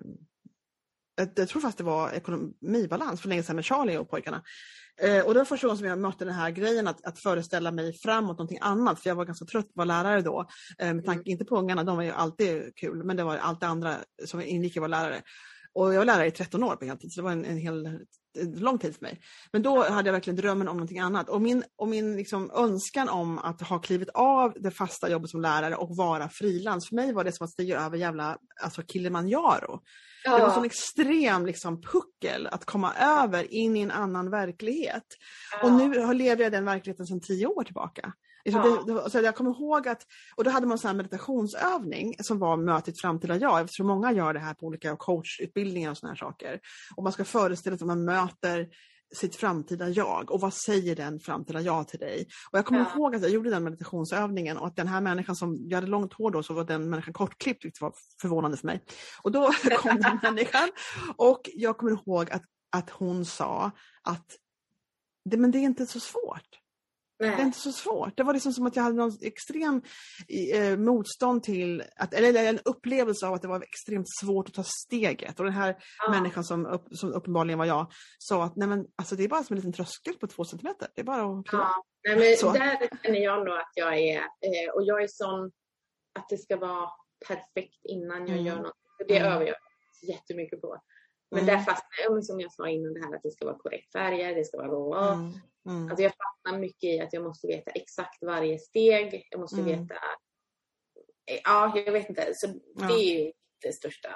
[1.17, 4.43] jag, jag tror fast det var ekonomibalans för länge sedan med Charlie och pojkarna.
[5.03, 7.71] Eh, och det var första gången som jag mötte den här grejen att, att föreställa
[7.71, 9.01] mig framåt någonting annat.
[9.01, 10.47] För jag var ganska trött på att vara lärare då.
[10.79, 13.61] Eh, med tanke, Inte på ungarna, de var ju alltid kul, men det var allt
[13.61, 13.97] det andra
[14.27, 15.23] som ingick i att vara lärare.
[15.73, 17.99] Och jag var lärare i 13 år på heltid, så det var en, en hel
[18.39, 19.21] lång tid för mig.
[19.53, 21.29] Men då hade jag verkligen drömmen om någonting annat.
[21.29, 25.41] Och min, och min liksom önskan om att ha klivit av det fasta jobbet som
[25.41, 29.81] lärare och vara frilans, för mig var det som att stiga över jävla alltså Kilimanjaro.
[30.25, 35.05] Det var sån extrem liksom, puckel att komma över in i en annan verklighet.
[35.63, 38.13] Och nu lever jag den verkligheten sedan tio år tillbaka.
[38.45, 38.85] Liksom Ja.
[38.87, 40.07] det, det, så jag kommer ihåg att,
[40.37, 44.41] och då hade man en meditationsövning som var mötet framtida jag, eftersom många gör det
[44.41, 46.61] här på olika coachutbildningar och såna här saker.
[46.97, 48.69] Och man ska föreställa sig att man möter
[49.15, 52.27] sitt framtida jag och vad säger den framtida jag till dig?
[52.53, 52.93] Och jag kommer Ja.
[52.97, 56.13] ihåg att jag gjorde den meditationsövningen och att den här människan som, jag hade långt
[56.13, 58.85] hår då, så var den människan kortklippt, vilket var förvånande för mig.
[59.23, 60.69] Och då kom den människan
[61.17, 63.71] och jag kommer ihåg att, att hon sa
[64.03, 64.27] att
[65.25, 66.60] det, men det är inte så svårt.
[67.21, 67.43] Det är Nej.
[67.47, 68.17] inte så svårt.
[68.17, 69.83] Det var liksom som att jag hade någon extrem
[70.55, 74.65] eh, motstånd till, att, eller, en upplevelse av att det var extremt svårt att ta
[74.65, 75.39] steget.
[75.39, 76.11] Och den här Ja.
[76.11, 79.43] människan som, upp, som uppenbarligen var jag sa att nej men, alltså, det är bara
[79.45, 80.89] som en liten tröskel på två centimeter.
[80.95, 81.63] Det är bara att kliva.
[81.65, 81.85] Ja.
[82.09, 82.53] Nej, men Så.
[82.53, 85.51] där känner jag nog att jag är, eh, och jag är sån
[86.19, 86.89] att det ska vara
[87.29, 88.45] perfekt innan jag Mm.
[88.47, 88.77] gör något.
[89.09, 89.33] Det Mm.
[89.33, 89.57] övar jag
[90.09, 90.77] jättemycket på.
[91.31, 91.47] Men Mm.
[91.57, 94.35] där fastnar jag, som jag sa innan, det här att det ska vara korrekt färger,
[94.35, 95.15] det ska vara bla.
[95.15, 95.33] Mm.
[95.67, 95.89] Mm.
[95.91, 99.29] Alltså jag fastnar mycket i att jag måste veta exakt varje steg.
[99.31, 99.67] Jag måste Mm.
[99.81, 99.95] veta...
[101.27, 102.35] eh, Ja, jag vet inte.
[102.35, 102.87] Så Ja.
[102.87, 104.09] det är ju det största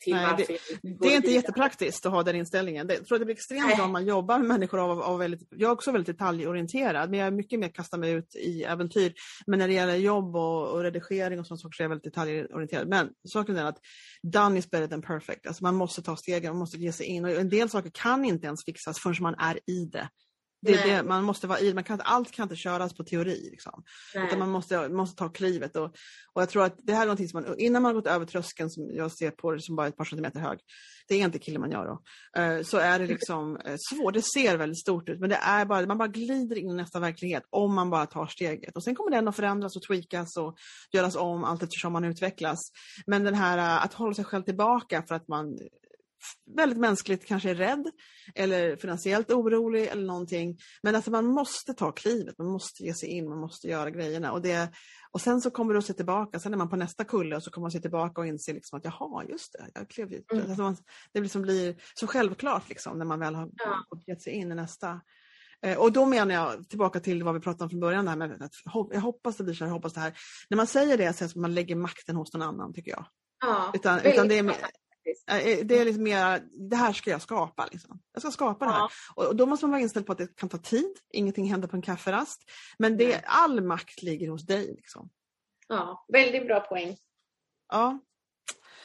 [0.00, 2.86] till Nej, går Det är inte jättepraktiskt att ha den inställningen.
[2.86, 3.76] Det, jag tror att det blir extremt Nej.
[3.76, 7.18] bra om man jobbar med människor av, av väldigt, jag är också väldigt detaljorienterad, men
[7.18, 9.14] jag är mycket mer kastar mig ut i äventyr.
[9.46, 12.14] Men när det gäller jobb och, och redigering och sånt saker så är jag väldigt
[12.14, 12.88] detaljorienterad.
[12.88, 13.78] Men saken är att
[14.22, 15.46] done is better than perfect.
[15.46, 18.24] Alltså man måste ta stegen, man måste ge sig in och en del saker kan
[18.24, 20.08] inte ens fixas förrän man är i det.
[20.64, 23.48] Det det, man måste vara i man kan, Allt kan inte köras på teori.
[23.50, 23.82] Liksom.
[24.14, 25.76] Utan man måste, måste ta klivet.
[25.76, 25.94] Och,
[26.32, 28.26] och jag tror att det här är någonting som man, innan man har gått över
[28.26, 30.58] tröskeln som jag ser på det som bara ett par centimeter hög,
[31.08, 31.98] det är inte Kilimanjaro,
[32.36, 34.14] eh, så är det liksom eh, svårt.
[34.14, 37.00] Det ser väldigt stort ut men det är bara, man bara glider in i nästa
[37.00, 38.76] verklighet om man bara tar steget.
[38.76, 40.56] Och sen kommer den att förändras och tweakas och
[40.92, 42.58] göras om allt eftersom man utvecklas.
[43.06, 45.58] Men den här eh, att hålla sig själv tillbaka för att man
[46.56, 47.90] väldigt mänskligt kanske är rädd
[48.34, 50.58] eller finansiellt orolig eller någonting.
[50.82, 54.32] Men alltså man måste ta klivet, man måste ge sig in, man måste göra grejerna.
[54.32, 54.72] Och, det,
[55.10, 57.42] och sen så kommer du att se tillbaka, sen är man på nästa kulle och
[57.42, 60.22] så kommer man se tillbaka och inse liksom att jaha, just det, jag klev ju.
[60.32, 60.44] Mm.
[60.46, 60.76] Alltså man,
[61.12, 63.84] det liksom blir så självklart liksom, när man väl har Ja.
[64.06, 65.00] gett sig in i nästa.
[65.62, 68.18] Eh, Och då menar jag, tillbaka till vad vi pratade om från början, det här
[68.18, 68.52] med att
[68.92, 70.12] jag hoppas det blir så här, jag hoppas det här.
[70.50, 72.72] När man säger det så är det som att man lägger makten hos någon annan
[72.74, 73.04] tycker jag.
[73.40, 74.42] Ja, Utan, utan det är
[75.04, 75.30] faktiskt.
[75.30, 77.68] Eh, Det är liksom mer, det här ska jag skapa.
[77.72, 78.00] Liksom.
[78.12, 78.78] Jag ska skapa det här.
[78.78, 78.90] Ja.
[79.28, 81.76] Och då måste man vara inställd på att det kan ta tid, ingenting händer på
[81.76, 82.50] en kafferast.
[82.78, 83.22] Men det, Nej.
[83.26, 84.74] all makt ligger hos dig.
[84.76, 85.10] Liksom.
[85.68, 86.96] Ja, väldigt bra poäng.
[87.68, 87.98] Ja,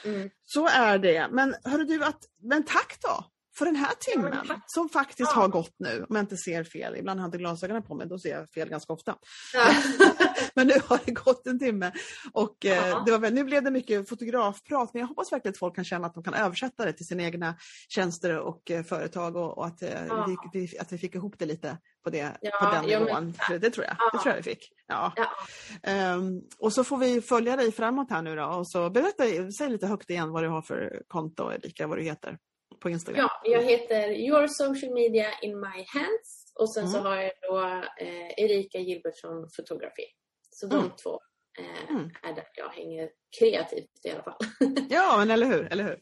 [0.06, 0.30] Mm.
[0.44, 1.28] så är det.
[1.32, 3.26] Men hörru du, att, men tack då
[3.58, 4.64] för den här timmen men tack.
[4.68, 5.42] som faktiskt Ja.
[5.42, 6.06] har gått nu.
[6.10, 6.96] Om jag inte ser fel.
[6.96, 9.18] Ibland har jag inte glasögonen på mig, då ser jag fel ganska ofta.
[9.54, 9.68] Ja.
[10.58, 11.92] Men nu har det gått en timme.
[12.34, 15.58] Och eh, det var väl, nu blev det mycket fotografprat, men jag hoppas verkligen att
[15.58, 17.56] folk kan känna att de kan översätta det till sina egna
[17.90, 21.46] tjänster och eh, företag och, och att, eh, vi, vi, att vi fick ihop det
[21.46, 23.34] lite på, det, Ja, på den men nivån.
[23.62, 23.96] Det tror jag.
[24.00, 24.10] Ja.
[24.14, 24.72] Det tror jag vi fick.
[24.88, 25.14] Ja.
[25.16, 25.28] Ja.
[25.84, 28.46] Ehm, och så får vi följa dig framåt här nu då.
[28.46, 29.24] Och så berätta,
[29.58, 32.38] säg lite högt igen vad du har för konto, Erika, vad du heter
[32.80, 33.28] på Instagram.
[33.44, 37.12] Ja, jag heter Your Social Media in My Hands och sen så Mm.
[37.12, 37.60] har jag då
[38.00, 40.04] eh, Erika Gilbertsson Photography.
[40.60, 40.90] Så de Mm.
[41.04, 41.20] två
[41.60, 42.10] eh, Mm.
[42.24, 44.38] är där jag hänger kreativt i alla fall.
[44.90, 45.68] Ja, men eller hur?
[45.72, 46.00] Eller hur?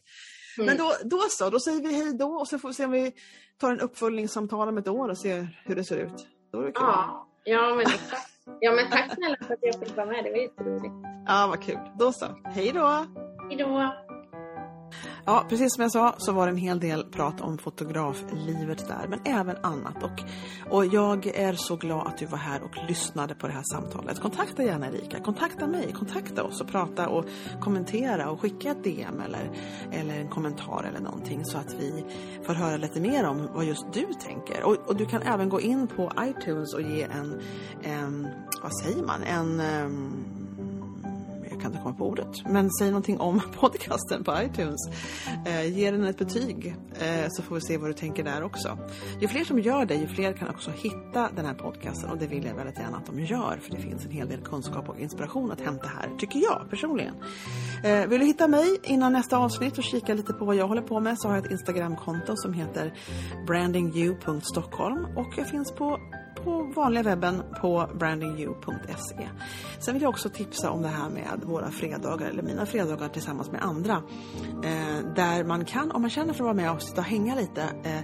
[0.58, 0.66] Mm.
[0.66, 2.90] Men då, då så, då säger vi hej då och så får vi se om
[2.90, 3.12] vi
[3.60, 6.26] tar en uppföljningssamtal om ett år och ser hur det ser ut.
[6.52, 6.82] Då är det kul.
[6.86, 7.86] Ja, ja men.
[8.60, 10.24] Ja, men tack snälla för att jag fick vara med.
[10.24, 10.94] Det var jätteroligt.
[11.26, 11.78] Ja, vad kul.
[11.98, 12.26] Då så.
[12.44, 12.86] Hej då!
[13.48, 13.92] Hej då!
[15.28, 19.06] Ja, precis som jag sa så var det en hel del prat om fotograflivet där,
[19.08, 20.02] men även annat.
[20.02, 20.22] Och,
[20.70, 24.20] och jag är så glad att du var här och lyssnade på det här samtalet.
[24.20, 27.24] Kontakta gärna Erika, kontakta mig, kontakta oss och prata och
[27.60, 29.50] kommentera och skicka ett DM eller,
[29.92, 32.04] eller en kommentar eller någonting så att vi
[32.42, 34.62] får höra lite mer om vad just du tänker.
[34.64, 37.40] Och, och du kan även gå in på iTunes och ge en,
[37.82, 38.28] en
[38.62, 40.24] vad säger man, en um,
[41.56, 44.80] jag kan inte komma på ordet, men säg någonting om podcasten på iTunes.
[45.46, 48.78] Eh, ge den ett betyg eh, så får vi se vad du tänker där också.
[49.20, 52.26] Ju fler som gör det, ju fler kan också hitta den här podcasten och det
[52.26, 55.00] vill jag väldigt gärna att de gör för det finns en hel del kunskap och
[55.00, 57.14] inspiration att hämta här, tycker jag personligen.
[57.84, 60.82] Eh, vill du hitta mig innan nästa avsnitt och kika lite på vad jag håller
[60.82, 62.94] på med så har jag ett Instagramkonto som heter
[63.46, 66.00] brandingyou.stockholm och jag finns på
[66.46, 69.28] på vanliga webben på brandingyou.se.
[69.78, 73.50] Sen vill jag också tipsa om det här med våra fredagar, eller mina fredagar tillsammans
[73.50, 74.02] med andra.
[74.64, 77.34] Eh, där man kan, om man känner för att vara med och sitta och hänga
[77.34, 78.00] lite, eh,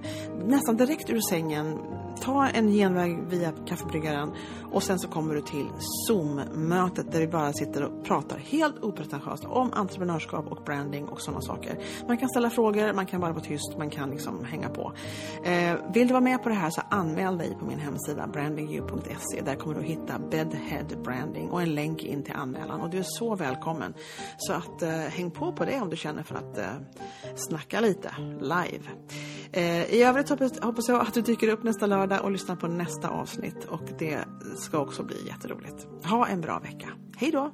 [0.47, 1.79] nästan direkt ur sängen,
[2.21, 4.33] ta en genväg via kaffebryggaren
[4.73, 5.67] och sen så kommer du till
[6.09, 11.41] Zoom-mötet där vi bara sitter och pratar helt opretentiöst om entreprenörskap och branding och sådana
[11.41, 11.79] saker.
[12.09, 14.93] Man kan ställa frågor, man kan bara vara tyst, man kan liksom hänga på.
[15.45, 19.41] Eh, vill du vara med på det här så anmäl dig på min hemsida brandingyou.se.
[19.41, 22.99] Där kommer du att hitta Bedhead Branding och en länk in till anmälan och du
[22.99, 23.95] är så välkommen.
[24.37, 26.65] Så att eh, häng på på det om du känner för att eh,
[27.37, 28.85] snacka lite live.
[29.53, 32.69] Eh, I övrigt hoppas, hoppas jag att du dyker upp nästa lördag och lyssnar på
[32.69, 34.25] nästa avsnitt och det
[34.63, 35.87] ska också bli jätteroligt.
[36.05, 36.89] Ha en bra vecka.
[37.17, 37.53] Hej då!